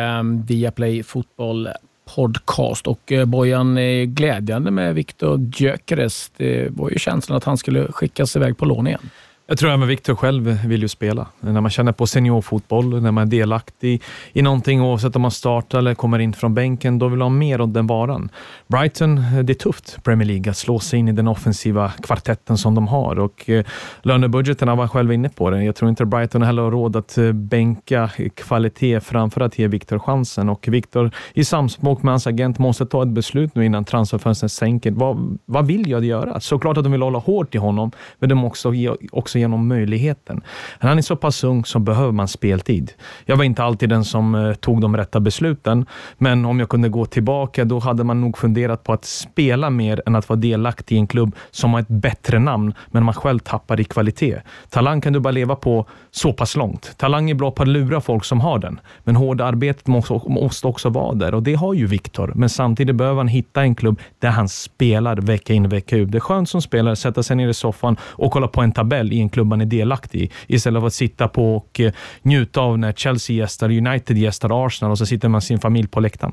[0.46, 1.68] Viaplay Fotboll
[2.14, 2.86] podcast.
[2.86, 3.78] Och Bojan,
[4.14, 6.32] glädjande med Viktor Gyökeres.
[6.36, 9.10] Det var ju känslan att han skulle skickas iväg på lån igen.
[9.52, 11.26] Jag tror även Viktor själv vill ju spela.
[11.40, 15.78] När man känner på seniorfotboll, när man är delaktig i någonting, oavsett om man startar
[15.78, 18.30] eller kommer in från bänken, då vill man ha mer av den varan.
[18.66, 22.74] Brighton, det är tufft Premier League att slå sig in i den offensiva kvartetten som
[22.74, 23.64] de har och eh,
[24.02, 25.64] lönebudgeterna var själv inne på det.
[25.64, 29.98] Jag tror inte Brighton heller har råd att eh, bänka kvalitet framför att ge Viktor
[29.98, 34.52] chansen och Viktor i samspråk med hans agent måste ta ett beslut nu innan transferfönstret
[34.52, 34.90] sänker.
[34.90, 36.40] Vad, vad vill jag göra?
[36.40, 40.40] Såklart att de vill hålla hårt i honom, men de måste också genom möjligheten.
[40.80, 42.92] När han är så pass ung så behöver man speltid.
[43.26, 45.86] Jag var inte alltid den som eh, tog de rätta besluten,
[46.18, 50.02] men om jag kunde gå tillbaka, då hade man nog funderat på att spela mer
[50.06, 53.38] än att vara delaktig i en klubb som har ett bättre namn, men man själv
[53.38, 54.40] tappar i kvalitet.
[54.70, 56.94] Talang kan du bara leva på så pass långt.
[56.96, 60.88] Talang är bra på att lura folk som har den, men hårda arbetet måste också
[60.88, 62.32] vara där och det har ju Viktor.
[62.34, 66.12] Men samtidigt behöver han hitta en klubb där han spelar vecka in vecka ut.
[66.12, 68.72] Det är skönt som spelare att sätta sig ner i soffan och kolla på en
[68.72, 70.30] tabell i en klubban är delaktig i.
[70.46, 71.92] Istället för att sitta på och eh,
[72.22, 76.00] njuta av när Chelsea gästar, United gästar Arsenal och så sitter man sin familj på
[76.00, 76.32] läktaren.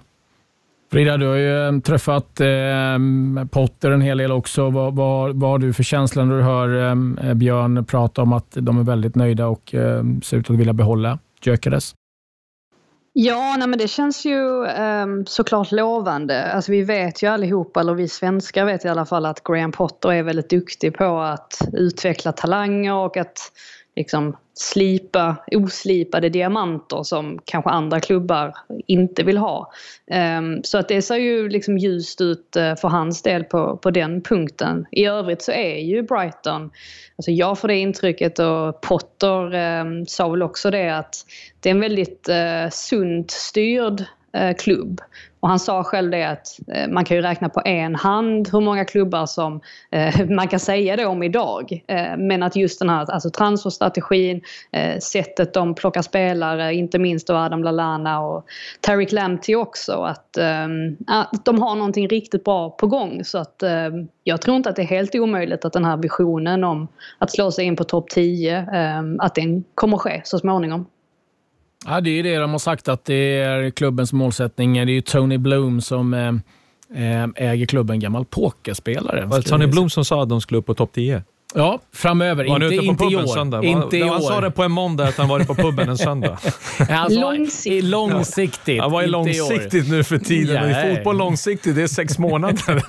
[0.91, 2.47] Frida, du har ju ehm, träffat eh,
[3.51, 4.69] Potter en hel del också.
[4.69, 6.89] Vad, vad, vad har du för känsla när du hör
[7.27, 10.73] eh, Björn prata om att de är väldigt nöjda och eh, ser ut att vilja
[10.73, 11.95] behålla Gyökeres?
[13.21, 16.51] Ja, nej, men det känns ju um, såklart lovande.
[16.51, 20.11] Alltså, vi vet ju allihopa, eller vi svenskar vet i alla fall att Graham Potter
[20.11, 23.51] är väldigt duktig på att utveckla talanger och att
[23.99, 28.53] liksom slipa oslipade diamanter som kanske andra klubbar
[28.87, 29.71] inte vill ha.
[30.11, 33.91] Ehm, så att det ser ju liksom ljust ut eh, för hans del på, på
[33.91, 34.85] den punkten.
[34.91, 36.71] I övrigt så är ju Brighton,
[37.17, 41.15] alltså jag får det intrycket och Potter ehm, sa väl också det att
[41.59, 45.01] det är en väldigt eh, sunt styrd eh, klubb.
[45.39, 48.61] Och han sa själv det att eh, man kan ju räkna på en hand hur
[48.61, 51.83] många klubbar som eh, man kan säga det om idag.
[51.87, 54.41] Eh, men att just den här alltså transferstrategin,
[54.99, 58.45] sättet de plockar spelare, inte minst då Adam Lallana och
[58.81, 59.91] Tariq Lamptey också.
[59.91, 63.23] Att, ehm, att de har någonting riktigt bra på gång.
[63.23, 66.63] Så att ehm, jag tror inte att det är helt omöjligt att den här visionen
[66.63, 70.85] om att slå sig in på topp 10, ehm, att den kommer ske så småningom.
[71.85, 74.73] Ja, det är det de har sagt att det är klubbens målsättning.
[74.73, 79.25] Det är ju Tony Bloom som eh, eh, äger klubben en gammal pokerspelare.
[79.25, 81.23] Var det Tony Blom som sa att de skulle upp på topp 10?
[81.55, 82.43] Ja, framöver.
[82.45, 83.33] Var han inte, ute på inte i puben år.
[83.33, 83.63] söndag?
[83.63, 84.19] Inte i han år.
[84.19, 86.37] sa det på en måndag att han varit på puben en söndag.
[86.89, 87.83] Alltså, Långsiktigt.
[87.83, 88.81] Långsiktigt.
[88.81, 89.11] Han inte i år.
[89.11, 90.69] långsiktigt nu för tiden.
[90.69, 90.91] Nej.
[90.91, 92.83] I fotboll långsiktigt, det är sex månader.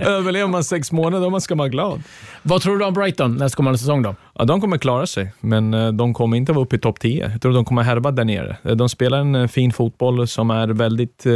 [0.08, 2.02] Överlever man sex månader, då man ska man vara glad.
[2.42, 4.14] Vad tror du om Brighton nästkommande säsong då?
[4.34, 7.30] Ja, de kommer klara sig, men eh, de kommer inte vara uppe i topp 10.
[7.32, 8.56] Jag tror de kommer härva där nere.
[8.64, 11.26] Eh, De spelar en eh, fin fotboll som är väldigt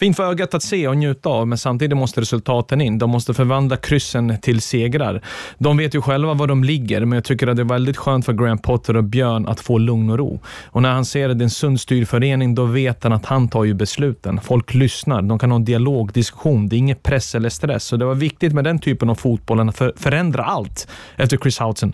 [0.00, 2.98] fin för ögat att se och njuta av, men samtidigt måste resultaten in.
[2.98, 5.22] De måste förvandla kryssen till segrar.
[5.58, 8.24] De vet ju själva var de ligger, men jag tycker att det är väldigt skönt
[8.24, 10.40] för Graham Potter och Björn att få lugn och ro.
[10.66, 13.48] Och när han ser att det är en sund styrförening, då vet han att han
[13.48, 14.40] tar ju besluten.
[14.40, 16.68] Folk lyssnar, de kan ha en dialog, diskussion.
[16.68, 17.84] Det är ingen press eller stress.
[17.84, 21.92] Så det var viktigt med den typen av fotbollen, att förändra allt efter Chris Houghton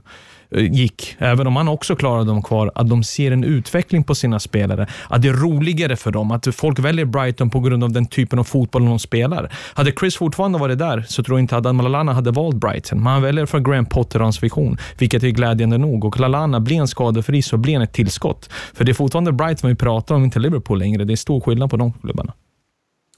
[0.50, 4.14] Eh, gick, även om han också klarade dem kvar, att de ser en utveckling på
[4.14, 4.86] sina spelare.
[5.08, 8.38] Att det är roligare för dem, att folk väljer Brighton på grund av den typen
[8.38, 9.52] av fotboll de spelar.
[9.74, 13.12] Hade Chris fortfarande varit där så tror jag inte att Adam hade valt Brighton, men
[13.12, 16.04] han väljer för Graham Potter och hans vision, vilket är glädjande nog.
[16.04, 18.50] Och Lalana blir en skadefri så blir han ett tillskott.
[18.74, 21.04] För det är fortfarande Brighton vi pratar om, inte Liverpool längre.
[21.04, 22.32] Det är stor skillnad på de klubbarna.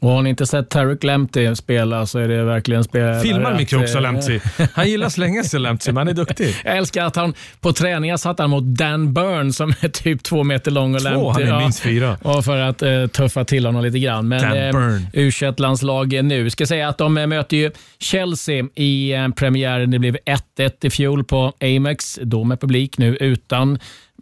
[0.03, 3.57] Och har ni inte sett Tarek Lamptey spela så är det verkligen spelare Filmar att,
[3.57, 4.41] mycket också, eh, Lamptey.
[4.73, 6.57] Han gillar att slänga sig, Lamptey, men han är duktig.
[6.65, 10.45] Jag älskar att han på träningar satt han mot Dan Burn som är typ två
[10.45, 10.95] meter lång.
[10.95, 12.17] Och Två, Lamptey- han är minst fyra.
[12.23, 14.29] Och för att eh, tuffa till honom lite grann.
[14.29, 15.07] Men Dan eh, Burn.
[15.13, 16.51] U21-landslag nu.
[16.51, 19.91] Ska säga att de eh, möter ju Chelsea i eh, premiären.
[19.91, 20.17] Det blev
[20.57, 22.19] 1-1 i fjol på Amex.
[22.23, 23.63] Då med publik, nu utan.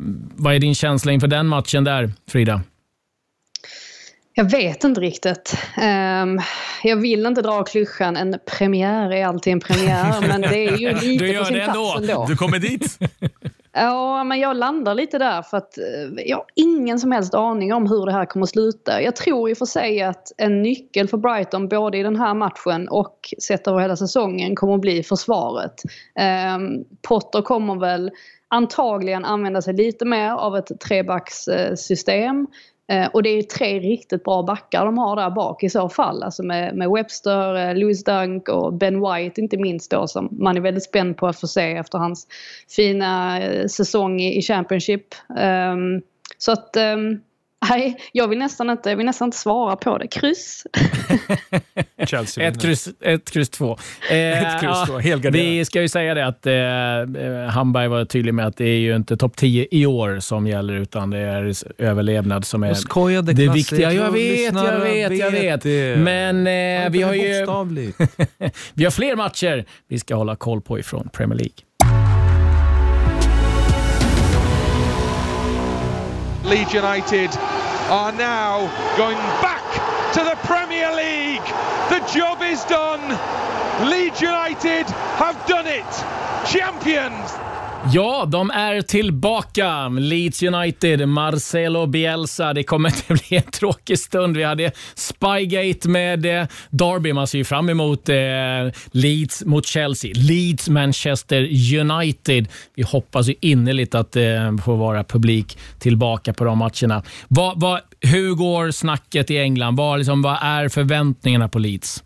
[0.00, 2.60] Mm, Vad är din känsla inför den matchen där, Frida?
[4.34, 5.54] Jag vet inte riktigt.
[5.76, 6.38] Ehm,
[6.82, 10.92] jag vill inte dra klyschan, en premiär är alltid en premiär, men det är ju
[10.92, 11.92] Du lite gör på sin det ändå.
[11.92, 12.26] plats ändå.
[12.28, 12.98] Du kommer dit.
[13.72, 15.84] Ja, men jag landar lite där för att eh,
[16.26, 19.02] jag har ingen som helst aning om hur det här kommer att sluta.
[19.02, 22.34] Jag tror i och för sig att en nyckel för Brighton både i den här
[22.34, 25.82] matchen och sett över hela säsongen kommer att bli försvaret.
[26.18, 28.10] Ehm, Potter kommer väl
[28.48, 32.46] antagligen använda sig lite mer av ett trebackssystem.
[32.90, 36.22] Eh, och det är tre riktigt bra backar de har där bak i så fall.
[36.22, 40.56] Alltså med, med Webster, eh, Louis Dunk och Ben White inte minst då som man
[40.56, 42.26] är väldigt spänd på att få se efter hans
[42.68, 45.14] fina eh, säsong i, i Championship.
[45.28, 46.02] Um,
[46.38, 47.20] så att um,
[47.68, 50.08] nej, jag vill nästan inte, jag vill nästan inte svara på det.
[50.08, 50.66] Kryss.
[52.06, 53.78] Chelsea Ett kryss, ett kryss två.
[54.10, 54.16] Eh,
[54.54, 55.44] Ett kryss två, helgarderat.
[55.46, 58.96] Vi ska ju säga det att eh, Hamberg var tydlig med att det är ju
[58.96, 63.32] inte topp 10 i år som gäller utan det är överlevnad som är Jag skojade,
[63.32, 63.92] det viktiga.
[63.92, 65.62] Jag vet, jag vet, jag vet.
[65.62, 65.96] det.
[65.98, 67.30] Men eh, vi har ju
[68.74, 71.54] vi har fler matcher vi ska hålla koll på ifrån Premier League.
[76.50, 77.30] Leeds United
[77.90, 79.64] are now going back
[80.14, 81.44] to the Premier League.
[81.90, 83.00] The job is done.
[83.90, 84.86] Leeds United
[85.18, 85.84] have done it.
[86.46, 87.39] Champions.
[87.88, 89.88] Ja, de är tillbaka.
[89.88, 92.52] Leeds United, Marcelo Bielsa.
[92.52, 94.36] Det kommer inte bli en tråkig stund.
[94.36, 97.12] Vi hade Spygate med eh, Derby.
[97.12, 98.16] Man ser ju fram emot eh,
[98.90, 100.12] Leeds mot Chelsea.
[100.14, 101.48] Leeds Manchester
[101.80, 102.48] United.
[102.74, 107.02] Vi hoppas ju innerligt att eh, få vara publik tillbaka på de matcherna.
[107.28, 109.76] Va, va, hur går snacket i England?
[109.76, 112.04] Vad, liksom, vad är förväntningarna på Leeds?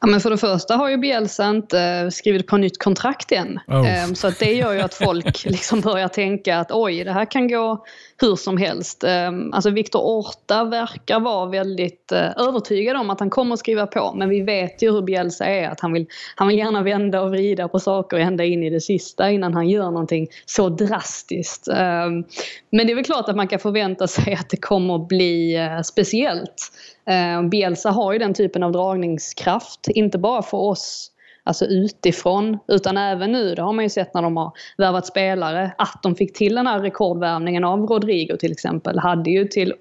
[0.00, 3.60] Ja, men för det första har ju Bielsa inte eh, skrivit på nytt kontrakt än.
[3.66, 3.90] Oh.
[3.90, 7.24] Ehm, Så att det gör ju att folk liksom börjar tänka att oj, det här
[7.30, 7.84] kan gå
[8.20, 9.04] hur som helst.
[9.04, 13.86] Ehm, Alltså Victor Orta verkar vara väldigt eh, övertygad om att han kommer att skriva
[13.86, 14.12] på.
[14.16, 17.30] Men vi vet ju hur Bielsa är, att han vill, han vill gärna vända och
[17.30, 21.68] vrida på saker ända in i det sista innan han gör någonting så drastiskt.
[21.68, 22.24] Ehm,
[22.70, 25.56] Men det är väl klart att man kan förvänta sig att det kommer att bli
[25.56, 26.72] eh, speciellt.
[27.08, 31.10] Eh, Bielsa har ju den typen av dragningskraft, inte bara för oss
[31.48, 35.74] alltså utifrån, utan även nu, det har man ju sett när de har värvat spelare,
[35.78, 39.74] att de fick till den här rekordvärvningen av Rodrigo till exempel, hade ju till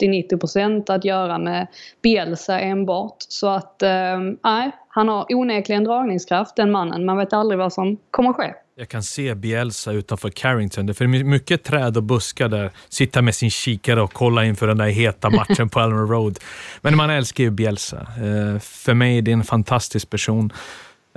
[0.00, 1.66] 80-90% att göra med
[2.02, 3.16] Bielsa enbart.
[3.18, 7.96] Så att, eh, nej, han har onekligen dragningskraft den mannen, man vet aldrig vad som
[8.10, 8.54] kommer att ske.
[8.78, 10.86] Jag kan se Bielsa utanför Carrington.
[10.86, 12.70] Det är mycket träd och buskar där.
[12.88, 16.38] Sitta med sin kikare och kolla inför den där heta matchen på Elmer Road.
[16.80, 17.96] Men man älskar ju Bielsa.
[18.00, 20.52] Eh, för mig är det en fantastisk person.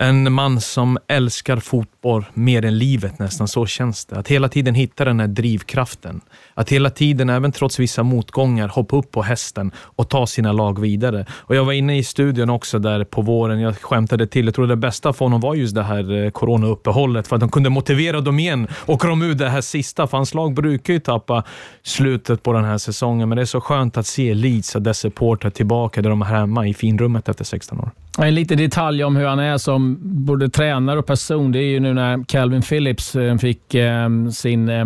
[0.01, 4.15] En man som älskar fotboll mer än livet nästan, så känns det.
[4.19, 6.21] Att hela tiden hitta den här drivkraften.
[6.53, 10.81] Att hela tiden, även trots vissa motgångar, hoppa upp på hästen och ta sina lag
[10.81, 11.25] vidare.
[11.31, 13.59] Och Jag var inne i studion också där på våren.
[13.59, 14.45] Jag skämtade till.
[14.45, 17.49] Jag tror det bästa för honom var just det här eh, coronauppehållet, för att de
[17.49, 20.07] kunde motivera dem igen och de ur det här sista.
[20.07, 21.43] För hans lag brukar ju tappa
[21.83, 24.99] slutet på den här säsongen, men det är så skönt att se Leeds och dess
[24.99, 27.91] supportrar tillbaka där de är hemma i finrummet efter 16 år.
[28.21, 31.79] En liten detalj om hur han är som både tränare och person, det är ju
[31.79, 34.85] nu när Calvin Phillips eh, fick eh, sin eh,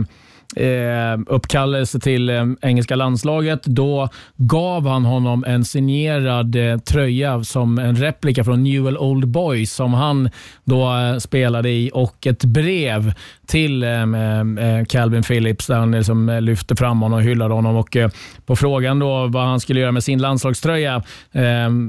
[0.55, 3.63] eh, uppkallelse till eh, engelska landslaget.
[3.63, 9.73] Då gav han honom en signerad eh, tröja som en replika från Newell Old Boys
[9.73, 10.29] som han
[10.63, 13.13] då eh, spelade i och ett brev
[13.47, 17.53] till eh, eh, eh Calvin Phillips där han liksom eh, lyfte fram honom och hyllade
[17.53, 17.75] honom.
[17.75, 17.97] Och,
[18.45, 21.03] på frågan då vad han skulle göra med sin landslagströja,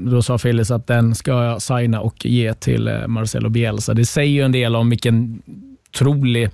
[0.04, 3.94] då sa Phillips att den ska jag signa och ge till Marcelo Bielsa.
[3.94, 5.42] Det säger ju en del om vilken
[5.90, 6.50] otrolig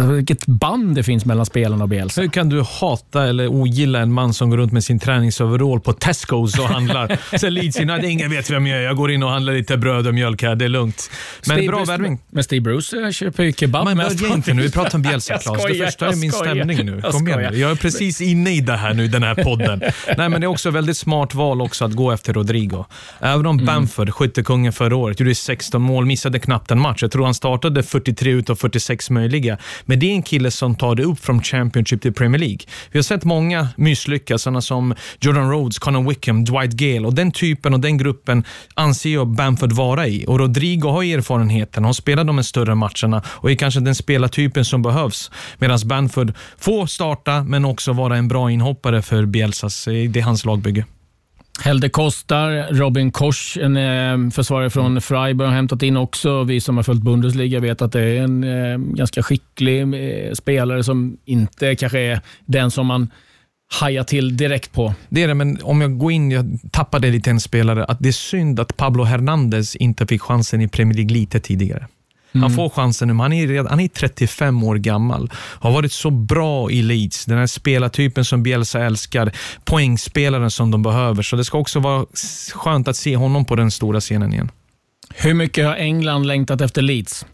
[0.00, 2.20] vilket band det finns mellan spelarna och Bielsa.
[2.20, 5.92] Hur kan du hata eller ogilla en man som går runt med sin träningsoverall på
[5.92, 7.18] Tesco's och handlar?
[7.38, 8.82] Så Leeds United, ingen vet vem jag är.
[8.82, 10.54] Jag går in och handlar lite bröd och mjölk här.
[10.54, 11.10] Det är lugnt.
[11.46, 12.18] Men Steve bra värvning.
[12.30, 14.62] Men Steve Bruce köper ju kebab Men börja inte nu.
[14.62, 15.64] Vi pratar om Bielsa, Claes.
[15.64, 17.02] Du förstör min stämning nu.
[17.02, 17.58] Kom igen nu.
[17.58, 19.82] Jag är precis inne i det här nu, den här podden.
[20.16, 22.84] Nej, men det är också ett väldigt smart val också att gå efter Rodrigo.
[23.20, 23.66] Även om mm.
[23.66, 27.02] Bamford, skyttekungen förra året, gjorde 16 mål, missade knappt en match.
[27.02, 29.58] Jag tror han startade 43 utav 46 möjliga.
[29.84, 32.58] Men det är en kille som tar det upp från Championship till Premier League.
[32.90, 37.32] Vi har sett många misslyckas, sådana som Jordan Rhodes, Conor Wickham, Dwight Gale och den
[37.32, 40.24] typen och den gruppen anser jag Bamford vara i.
[40.28, 44.82] Och Rodrigo har erfarenheten, har spelat de större matcherna och är kanske den spelartypen som
[44.82, 45.30] behövs.
[45.58, 49.84] Medan Bamford får starta, men också vara en bra inhoppare för Bielsas.
[49.84, 50.84] Det är hans lagbygge.
[51.60, 55.00] Helde Kostar, Robin Koch, en eh, försvarare från.
[55.00, 56.44] Freiburg, har hämtat in också.
[56.44, 60.84] Vi som har följt Bundesliga vet att det är en eh, ganska skicklig eh, spelare
[60.84, 63.10] som inte kanske är den som man
[63.80, 64.94] hajar till direkt på.
[65.08, 68.08] Det är det, men om jag går in, jag tappade lite en spelare, att det
[68.08, 71.86] är synd att Pablo Hernandez inte fick chansen i Premier League lite tidigare.
[72.34, 72.42] Mm.
[72.42, 75.30] Han får chansen nu, han är, redan, han är 35 år gammal.
[75.34, 77.24] Har varit så bra i Leeds.
[77.24, 79.32] Den här spelartypen som Bielsa älskar.
[79.64, 81.22] Poängspelaren som de behöver.
[81.22, 82.06] Så det ska också vara
[82.52, 84.50] skönt att se honom på den stora scenen igen.
[85.14, 87.26] Hur mycket har England längtat efter Leeds?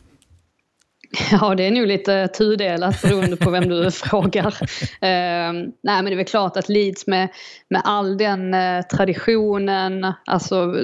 [1.31, 4.55] Ja, det är nog lite tudelat beroende på vem du frågar.
[5.01, 7.29] Eh, nej, men det är väl klart att Leeds med,
[7.69, 10.75] med all den eh, traditionen, alltså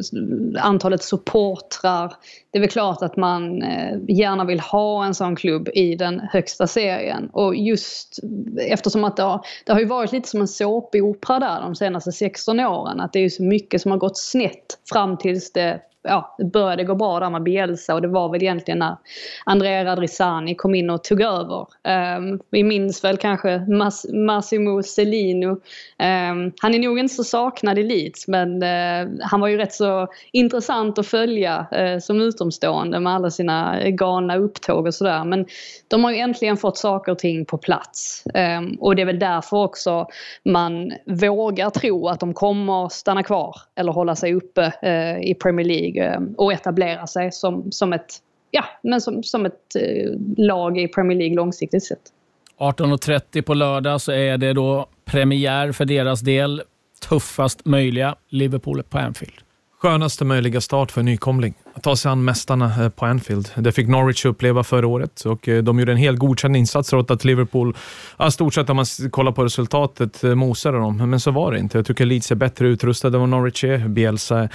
[0.58, 2.12] antalet supportrar.
[2.50, 6.20] Det är väl klart att man eh, gärna vill ha en sån klubb i den
[6.20, 7.30] högsta serien.
[7.32, 8.18] Och just
[8.60, 12.12] eftersom att det har, det har ju varit lite som en såpopera där de senaste
[12.12, 13.00] 16 åren.
[13.00, 16.44] Att det är ju så mycket som har gått snett fram tills det ja, det
[16.44, 18.96] började gå bra där med Bielsa och det var väl egentligen när
[19.44, 21.66] Andrea Radrizzani kom in och tog över.
[22.16, 25.48] Um, vi minns väl kanske Mas Massimo Celino.
[25.48, 25.60] Um,
[25.98, 29.72] ehm, han är nog inte så saknad i Leeds men uh, han var ju rätt
[29.72, 35.24] så intressant att följa uh, som utomstående med alla sina galna upptåg och sådär.
[35.24, 35.46] Men
[35.88, 38.24] de har ju äntligen fått saker och ting på plats.
[38.58, 40.06] Um, och det är väl därför också
[40.44, 45.66] man vågar tro att de kommer stanna kvar eller hålla sig uppe uh, i Premier
[45.66, 48.14] League League eh, och etablera sig som, som ett,
[48.50, 52.12] ja, men som, som ett eh, lag i Premier League långsiktigt sett.
[52.58, 56.62] 18.30 på lördag så är det då premiär för deras del.
[57.08, 59.34] Tuffast möjliga Liverpool på Anfield.
[59.78, 61.54] Skönaste möjliga start för en nykomling.
[61.74, 63.50] Att ta sig an mästarna eh, på Anfield.
[63.56, 67.24] Det fick Norwich uppleva förra året och de gjorde en helt godkänd insats trots att
[67.24, 67.76] Liverpool,
[68.18, 71.10] ja, stort sett om man kollar på resultatet, mosade dem.
[71.10, 71.78] Men så var det inte.
[71.78, 73.88] Jag tycker Leeds är bättre utrustade än vad Norwich är.
[73.88, 74.48] Bielsa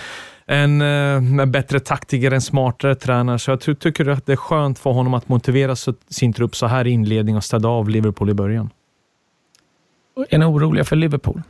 [0.51, 3.39] en, en bättre taktiker, en smartare tränare.
[3.39, 5.75] Så jag tycker att det är skönt för honom att motivera
[6.09, 8.69] sin trupp så här i inledning och städa av Liverpool i början.
[10.29, 11.41] Är ni oroliga för Liverpool?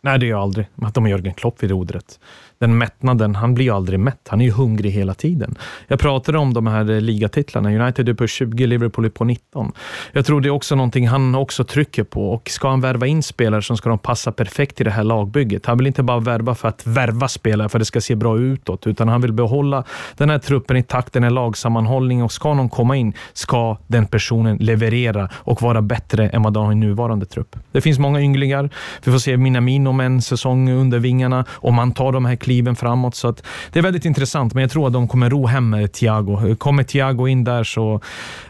[0.00, 0.66] Nej, det är jag aldrig.
[0.82, 2.20] Att de har Jörgen Klopp vid rodret
[2.58, 4.28] den mättnaden, han blir ju aldrig mätt.
[4.28, 5.54] Han är ju hungrig hela tiden.
[5.88, 7.84] Jag pratade om de här eh, ligatitlarna.
[7.84, 9.72] United är på 20, Liverpool är på 19.
[10.12, 13.22] Jag tror det är också någonting han också trycker på och ska han värva in
[13.22, 15.66] spelare som ska de passa perfekt i det här lagbygget.
[15.66, 18.38] Han vill inte bara värva för att värva spelare för att det ska se bra
[18.38, 19.84] utåt, utan han vill behålla
[20.16, 24.06] den här truppen i takt, den här lagsammanhållningen och ska någon komma in ska den
[24.06, 27.56] personen leverera och vara bättre än vad de har i nuvarande trupp.
[27.72, 28.70] Det finns många ynglingar.
[29.04, 31.44] Vi får se Minamino med en säsong under vingarna.
[31.50, 33.14] Om man tar de här kliven framåt.
[33.14, 36.56] Så att det är väldigt intressant, men jag tror att de kommer ro hem Thiago.
[36.56, 38.00] Kommer Thiago in där så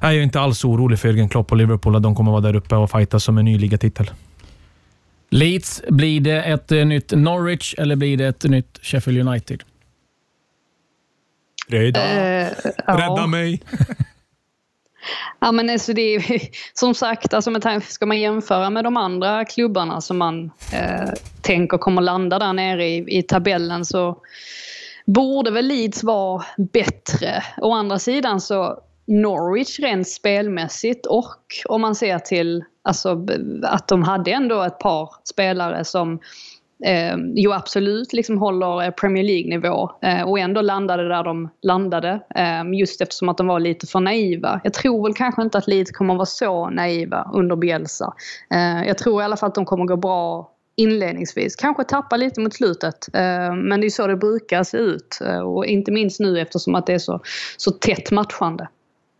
[0.00, 2.56] är jag inte alls orolig för Jürgen Klopp och Liverpool att de kommer vara där
[2.56, 4.10] uppe och fighta som en ny ligatitel.
[5.30, 9.62] Leeds, blir det ett nytt Norwich eller blir det ett nytt Sheffield United?
[11.68, 12.02] Redan.
[12.02, 12.48] Eh,
[12.86, 13.26] Rädda ja.
[13.26, 13.62] mig!
[15.40, 16.40] Ja men alltså det är
[16.74, 21.10] som sagt, alltså med tanke, ska man jämföra med de andra klubbarna som man eh,
[21.42, 24.22] tänker kommer landa där nere i, i tabellen så
[25.06, 27.42] borde väl Leeds vara bättre.
[27.56, 33.26] Å andra sidan så Norwich rent spelmässigt och om man ser till alltså,
[33.62, 36.20] att de hade ändå ett par spelare som
[36.84, 42.20] eh, jo absolut liksom håller eh, Premier League-nivå eh, och ändå landade där de landade.
[42.34, 44.60] Eh, just eftersom att de var lite för naiva.
[44.64, 48.14] Jag tror väl kanske inte att Leeds kommer vara så naiva under Bielsa.
[48.54, 51.56] Eh, jag tror i alla fall att de kommer gå bra inledningsvis.
[51.56, 53.14] Kanske tappa lite mot slutet.
[53.14, 55.18] Eh, men det är så det brukar se ut.
[55.24, 57.20] Eh, och inte minst nu eftersom att det är så,
[57.56, 58.68] så tätt matchande.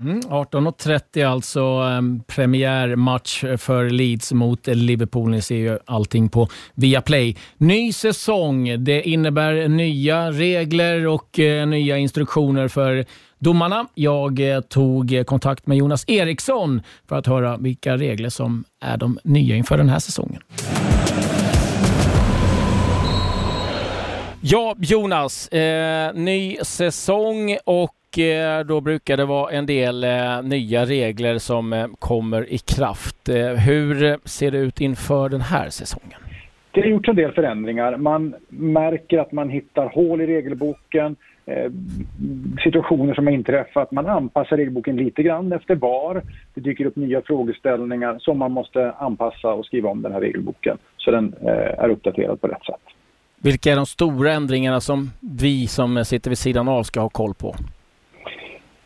[0.01, 5.30] Mm, 18.30 alltså um, premiärmatch för Leeds mot Liverpool.
[5.30, 7.36] Ni ser ju allting på Viaplay.
[7.57, 8.84] Ny säsong.
[8.84, 13.05] Det innebär nya regler och eh, nya instruktioner för
[13.38, 13.86] domarna.
[13.94, 19.18] Jag eh, tog kontakt med Jonas Eriksson för att höra vilka regler som är de
[19.24, 20.42] nya inför den här säsongen.
[24.40, 25.49] Ja, Jonas.
[25.49, 27.97] Eh, ny säsong och
[28.66, 33.28] då brukar det vara en del eh, nya regler som eh, kommer i kraft.
[33.28, 36.18] Eh, hur ser det ut inför den här säsongen?
[36.72, 37.96] Det har gjorts en del förändringar.
[37.96, 41.72] Man märker att man hittar hål i regelboken, eh,
[42.64, 43.92] situationer som har inträffat.
[43.92, 46.22] Man anpassar regelboken lite grann efter var.
[46.54, 50.78] Det dyker upp nya frågeställningar som man måste anpassa och skriva om den här regelboken
[50.96, 52.80] så den eh, är uppdaterad på rätt sätt.
[53.42, 57.34] Vilka är de stora ändringarna som vi som sitter vid sidan av ska ha koll
[57.34, 57.54] på?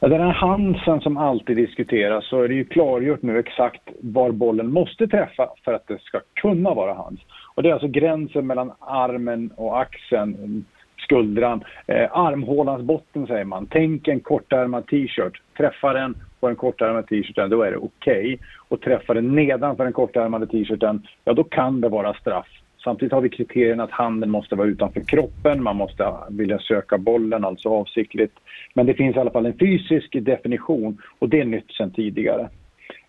[0.05, 4.31] Ja, den här Hansen som alltid diskuteras så är det ju klargjort nu exakt var
[4.31, 7.21] bollen måste träffa för att det ska kunna vara hans.
[7.55, 10.65] Och det är alltså gränsen mellan armen och axeln,
[10.99, 13.67] skuldran, eh, armhålans botten säger man.
[13.71, 15.43] Tänk en kortärmad t-shirt.
[15.57, 18.39] träffar den på den kortärmade t-shirten, då är det okej.
[18.69, 22.62] Och träffar den nedanför den kortärmade t-shirten, ja då kan det vara straff.
[22.85, 27.45] Samtidigt har vi kriterien att handen måste vara utanför kroppen, man måste vilja söka bollen,
[27.45, 28.35] alltså avsiktligt.
[28.75, 32.49] Men det finns i alla fall en fysisk definition och det är nytt sedan tidigare.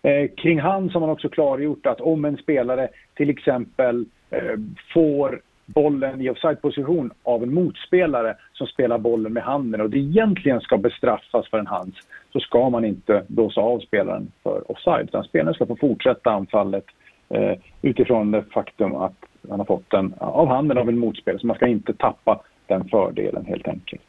[0.02, 4.58] Eh, kring hand har man också klargjort att om en spelare till exempel eh,
[4.94, 10.60] får bollen i offside-position av en motspelare som spelar bollen med handen och det egentligen
[10.60, 11.96] ska bestraffas för en hands
[12.32, 16.84] så ska man inte blåsa av spelaren för offside utan spelaren ska få fortsätta anfallet
[17.28, 17.52] eh,
[17.82, 19.16] utifrån det faktum att
[19.50, 22.88] han har fått den av handen av en motspelare så man ska inte tappa den
[22.88, 24.02] fördelen helt enkelt.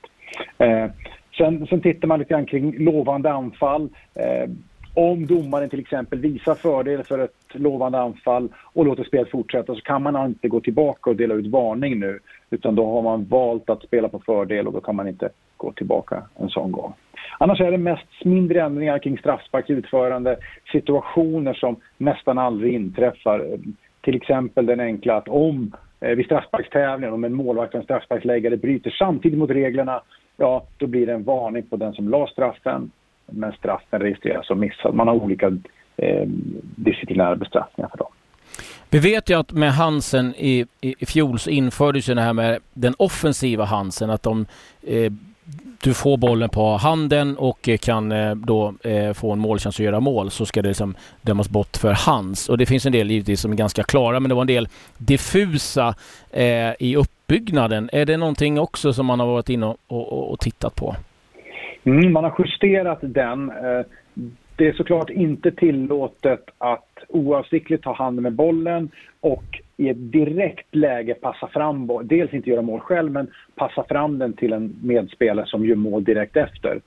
[0.57, 0.85] Eh,
[1.37, 3.89] sen, sen tittar man lite grann kring lovande anfall.
[4.13, 4.49] Eh,
[4.93, 9.81] om domaren till exempel visar fördel för ett lovande anfall och låter spelet fortsätta så
[9.81, 12.19] kan man inte gå tillbaka och dela ut varning nu.
[12.49, 15.71] Utan då har man valt att spela på fördel och då kan man inte gå
[15.71, 16.93] tillbaka en sån gång.
[17.39, 20.37] Annars är det mest mindre ändringar kring straffsparks utförande,
[20.71, 23.57] situationer som nästan aldrig inträffar.
[24.05, 28.57] Till exempel den enkla att om eh, vid straffsparkstävlingen, om en målvakt och en straffsparksläggare
[28.57, 30.01] bryter samtidigt mot reglerna,
[30.37, 32.91] ja då blir det en varning på den som la straffen
[33.25, 34.93] men straffen registreras som missad.
[34.93, 35.47] Man har olika
[35.97, 36.27] eh,
[36.75, 38.11] disciplinära bestraffningar för dem.
[38.89, 42.33] Vi vet ju att med Hansen i, i, i fjol så infördes ju det här
[42.33, 44.45] med den offensiva Hansen, att de,
[44.87, 45.11] eh,
[45.83, 49.85] du får bollen på handen och eh, kan eh, då eh, få en målchans att
[49.85, 52.49] göra mål så ska det liksom dömas bort för hands.
[52.49, 54.67] Och det finns en del givetvis som är ganska klara men det var en del
[54.97, 55.95] diffusa
[56.79, 57.89] i uppbyggnaden.
[57.93, 60.95] Är det någonting också som man har varit inne och, och, och tittat på?
[61.83, 63.51] Mm, man har justerat den.
[64.55, 70.75] Det är såklart inte tillåtet att oavsiktligt ta hand med bollen och i ett direkt
[70.75, 72.07] läge passa fram bollen.
[72.07, 76.03] Dels inte göra mål själv, men passa fram den till en medspelare som gör mål
[76.03, 76.81] direkt efter.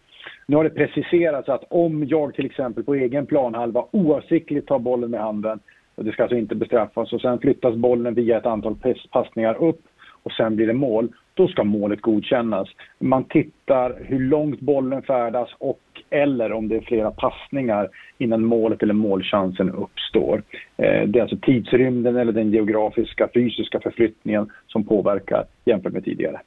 [0.47, 5.11] Nu har det preciserats att om jag till exempel på egen planhalva oavsiktligt tar bollen
[5.11, 5.61] med handen,
[5.95, 8.77] och det ska alltså inte bestraffas, och sen flyttas bollen via ett antal
[9.11, 9.81] passningar upp
[10.23, 11.09] och sen blir det mål,
[11.39, 12.69] då ska målet godkännas.
[12.99, 15.81] Man tittar hur långt bollen färdas och
[16.11, 20.43] eller om det är flera passningar innan målet eller målchansen uppstår.
[20.77, 26.41] Eh, det är alltså tidsrymden eller den geografiska fysiska förflyttningen som påverkar jämfört med tidigare.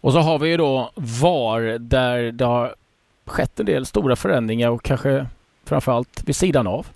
[0.00, 0.90] Och så har vi ju då
[1.22, 2.74] VAR där det har
[3.24, 5.26] skett en del stora förändringar och kanske
[5.64, 6.86] framförallt vid sidan av.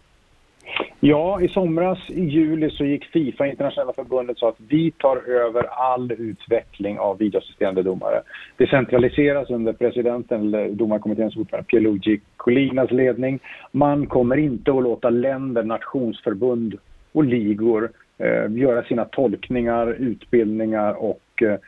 [1.02, 5.62] Ja, i somras i juli så gick Fifa, internationella förbundet, så att vi tar över
[5.62, 8.22] all utveckling av videoassisterande domare.
[8.56, 13.38] Det centraliseras under presidenten, eller domarkommitténs ordförande Pierluigi Colinas ledning.
[13.72, 16.74] Man kommer inte att låta länder, nationsförbund
[17.12, 21.58] och ligor eh, göra sina tolkningar, utbildningar och eh,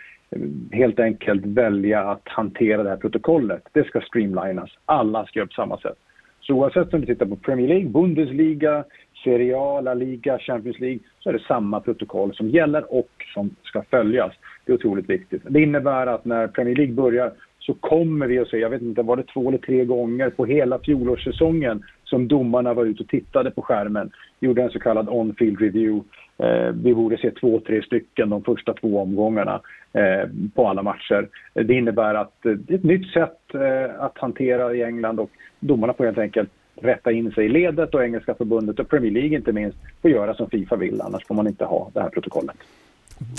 [0.73, 3.63] helt enkelt välja att hantera det här protokollet.
[3.73, 4.71] Det ska streamlinas.
[4.85, 5.99] Alla ska göra på samma sätt.
[6.41, 8.85] Så oavsett om du tittar på Premier League, Bundesliga,
[9.25, 13.57] Serie A, La Liga, Champions League så är det samma protokoll som gäller och som
[13.63, 14.33] ska följas.
[14.65, 15.43] Det är otroligt viktigt.
[15.49, 19.03] Det innebär att när Premier League börjar så kommer vi att se, jag vet inte,
[19.03, 23.51] var det två eller tre gånger på hela fjolårssäsongen som domarna var ute och tittade
[23.51, 24.11] på skärmen,
[24.41, 26.09] gjorde en så kallad on-field review.
[26.39, 29.61] Eh, vi borde se två, tre stycken de första två omgångarna
[29.93, 31.29] eh, på alla matcher.
[31.55, 35.31] Det innebär att eh, det är ett nytt sätt eh, att hantera i England och
[35.61, 39.37] domarna får helt enkelt rätta in sig i ledet och Engelska förbundet och Premier League
[39.37, 42.57] inte minst får göra som Fifa vill, annars får man inte ha det här protokollet.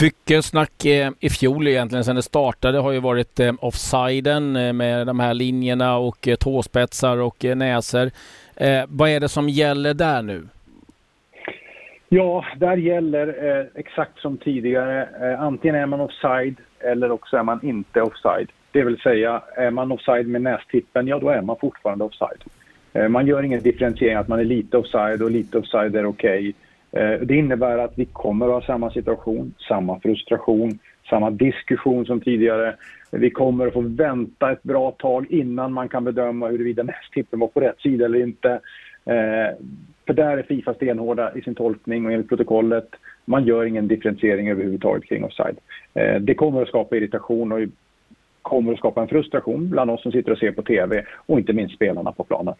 [0.01, 4.73] Mycket snack eh, i fjol egentligen sen det startade har ju varit eh, offsiden eh,
[4.73, 8.11] med de här linjerna och tåspetsar och näsor.
[8.87, 10.47] Vad är det som gäller där nu?
[12.15, 15.07] Ja, där gäller eh, exakt som tidigare.
[15.21, 18.51] Eh, antingen är man offside eller också är man inte offside.
[18.71, 22.43] Det vill säga, är man offside med nästippen, ja då är man fortfarande offside.
[22.93, 26.39] Eh, man gör ingen differentiering att man är lite offside och lite offside är okej.
[26.39, 26.53] Okay.
[27.25, 30.79] Det innebär att vi kommer att ha samma situation, samma frustration,
[31.09, 32.75] samma diskussion som tidigare.
[33.11, 37.47] Vi kommer att få vänta ett bra tag innan man kan bedöma huruvida nästippen var
[37.47, 38.49] på rätt sida eller inte.
[39.05, 39.57] Eh,
[40.05, 42.89] för där är Fifa stenhårda i sin tolkning och enligt protokollet.
[43.25, 45.57] Man gör ingen differentiering överhuvudtaget kring offside.
[46.21, 47.59] Det kommer att skapa irritation och
[48.43, 51.53] kommer att skapa en frustration bland oss som sitter och ser på TV och inte
[51.53, 52.53] minst spelarna på planen.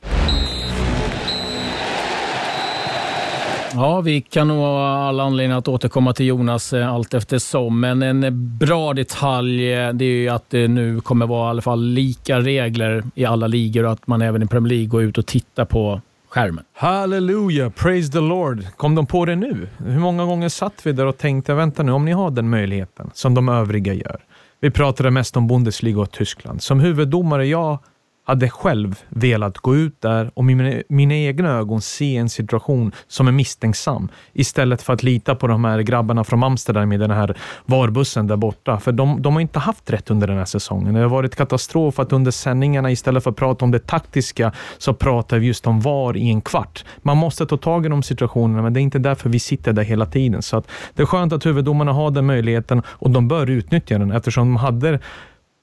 [3.75, 7.79] Ja, vi kan nog ha alla anledningar att återkomma till Jonas eh, allt eftersom.
[7.79, 11.61] Men en bra detalj eh, det är ju att det nu kommer vara i alla
[11.61, 15.17] fall lika regler i alla ligor och att man även i Premier League går ut
[15.17, 16.63] och tittar på skärmen.
[16.73, 18.63] Halleluja, praise the Lord.
[18.77, 19.67] Kom de på det nu?
[19.77, 23.09] Hur många gånger satt vi där och tänkte, vänta nu, om ni har den möjligheten
[23.13, 24.19] som de övriga gör.
[24.63, 26.61] Vi pratade mest om Bundesliga och Tyskland.
[26.61, 27.79] Som huvuddomare, jag
[28.23, 33.27] hade själv velat gå ut där och med mina egna ögon se en situation som
[33.27, 37.37] är misstänksam istället för att lita på de här grabbarna från Amsterdam i den här
[37.65, 38.79] varbussen där borta.
[38.79, 40.93] För de, de har inte haft rätt under den här säsongen.
[40.93, 44.93] Det har varit katastrof att under sändningarna istället för att prata om det taktiska så
[44.93, 46.85] pratar vi just om VAR i en kvart.
[47.01, 49.83] Man måste ta tag i de situationerna, men det är inte därför vi sitter där
[49.83, 50.41] hela tiden.
[50.41, 54.11] Så att det är skönt att huvuddomarna har den möjligheten och de bör utnyttja den
[54.11, 54.99] eftersom de hade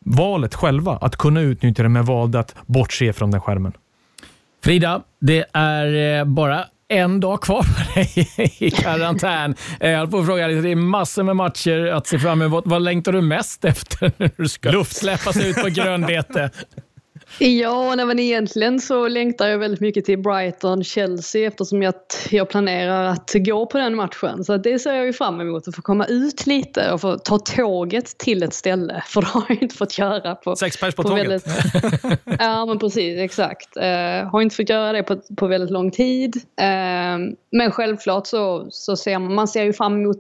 [0.05, 3.73] valet själva att kunna utnyttja det, men valde att bortse från den skärmen.
[4.65, 8.29] Frida, det är eh, bara en dag kvar för dig
[8.59, 9.55] i karantän.
[9.81, 12.65] Eh, jag höll på att fråga, det är massor med matcher att se fram emot.
[12.67, 14.97] Vad längtar du mest efter när du ska Luft.
[14.97, 16.51] släppas ut på grönbete?
[17.39, 21.95] Ja, nej, men egentligen så längtar jag väldigt mycket till Brighton-Chelsea eftersom jag,
[22.31, 24.45] jag planerar att gå på den matchen.
[24.45, 27.39] Så det ser jag ju fram emot, att få komma ut lite och få ta
[27.39, 29.03] tåget till ett ställe.
[29.07, 30.35] För det har jag inte fått göra.
[30.35, 31.29] På, Sex pers på, på tåget?
[31.29, 33.19] Väldigt, ja, men precis.
[33.19, 33.77] Exakt.
[33.77, 36.37] Uh, har inte fått göra det på, på väldigt lång tid.
[36.37, 40.19] Uh, men självklart så, så ser man, man ser ju fram emot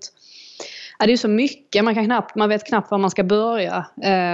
[0.98, 3.86] Ja, det är så mycket, man, kan knappt, man vet knappt var man ska börja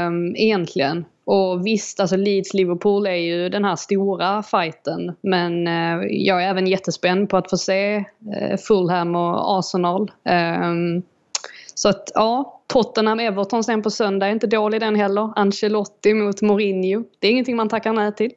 [0.06, 1.04] um, egentligen.
[1.26, 5.16] Och visst, alltså Leeds-Liverpool är ju den här stora fighten.
[5.20, 8.04] Men eh, jag är även jättespänd på att få se
[8.40, 10.10] eh, Fulham och Arsenal.
[10.24, 11.02] Um,
[11.74, 15.32] så att ja, Tottenham-Everton sen på söndag är inte dålig den heller.
[15.36, 17.04] Ancelotti mot Mourinho.
[17.18, 18.32] Det är ingenting man tackar nej till.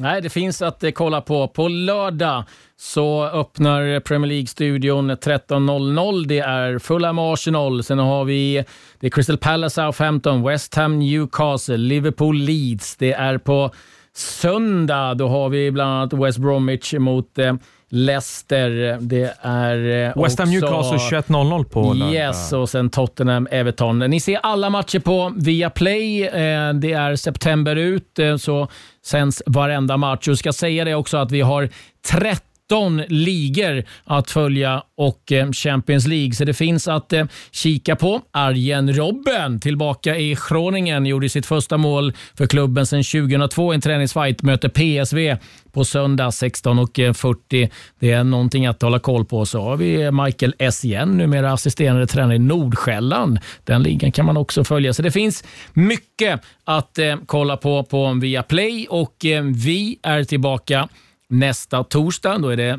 [0.00, 1.48] Nej, det finns att eh, kolla på.
[1.48, 2.44] På lördag
[2.76, 6.26] så öppnar Premier League-studion 13.00.
[6.26, 7.82] Det är Fulham Arsenal.
[7.82, 8.64] Sen har vi
[9.00, 12.96] det är Crystal Palace Southampton, West Ham Newcastle, Liverpool Leeds.
[12.96, 13.70] Det är på
[14.14, 15.14] söndag.
[15.14, 17.54] Då har vi bland annat West Bromwich mot eh,
[17.92, 18.98] Leicester.
[19.00, 22.14] Det är eh, West Ham Newcastle 21.00 på lördag.
[22.14, 23.98] Yes, och sen Tottenham Everton.
[23.98, 26.22] Ni ser alla matcher på Viaplay.
[26.22, 28.68] Eh, det är september ut, eh, så
[29.04, 30.28] sänds varenda match.
[30.28, 31.68] Och ska säga det också att vi har
[32.10, 36.32] 30 19 ligor att följa och eh, Champions League.
[36.32, 38.20] Så det finns att eh, kika på.
[38.30, 43.80] Arjen Robben tillbaka i Groningen gjorde sitt första mål för klubben sedan 2002 i en
[43.80, 44.42] träningsfight.
[44.42, 45.36] Möter PSV
[45.72, 47.70] på söndag 16.40.
[47.98, 49.46] Det är någonting att hålla koll på.
[49.46, 53.38] Så har vi Michael S igen, numera assisterande tränare i Nordsjälland.
[53.64, 54.92] Den ligan kan man också följa.
[54.92, 59.16] Så det finns mycket att eh, kolla på på Viaplay och
[59.54, 60.88] vi är tillbaka
[61.30, 62.38] nästa torsdag.
[62.38, 62.78] Då är det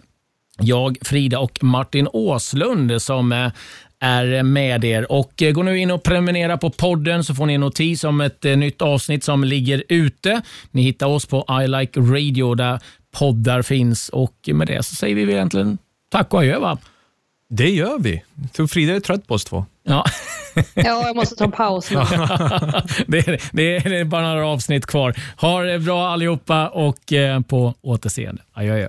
[0.60, 3.52] jag, Frida och Martin Åslund som eh,
[4.00, 5.12] är med er.
[5.12, 8.22] Och eh, Gå nu in och prenumerera på podden så får ni en notis om
[8.22, 10.42] ett eh, nytt avsnitt som ligger ute.
[10.72, 12.80] Ni hittar oss på I Like Radio där
[13.12, 15.78] poddar finns och med det så säger vi egentligen
[16.10, 16.78] tack och adjö va?
[17.50, 18.24] Det gör vi.
[18.68, 19.66] Frida är trött på oss två.
[19.84, 20.06] Ja.
[20.74, 21.96] ja, jag måste ta en paus nu.
[23.08, 25.16] det, är, det, är, det är bara några avsnitt kvar.
[25.38, 28.42] Ha det bra allihopa och eh, på återseende.
[28.54, 28.88] Adjö, adjö.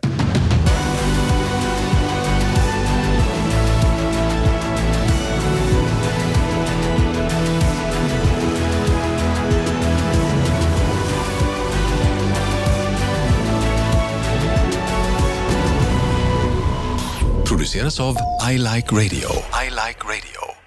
[17.62, 18.16] produceras av
[18.51, 19.28] I Like Radio.
[19.55, 20.62] I like radio.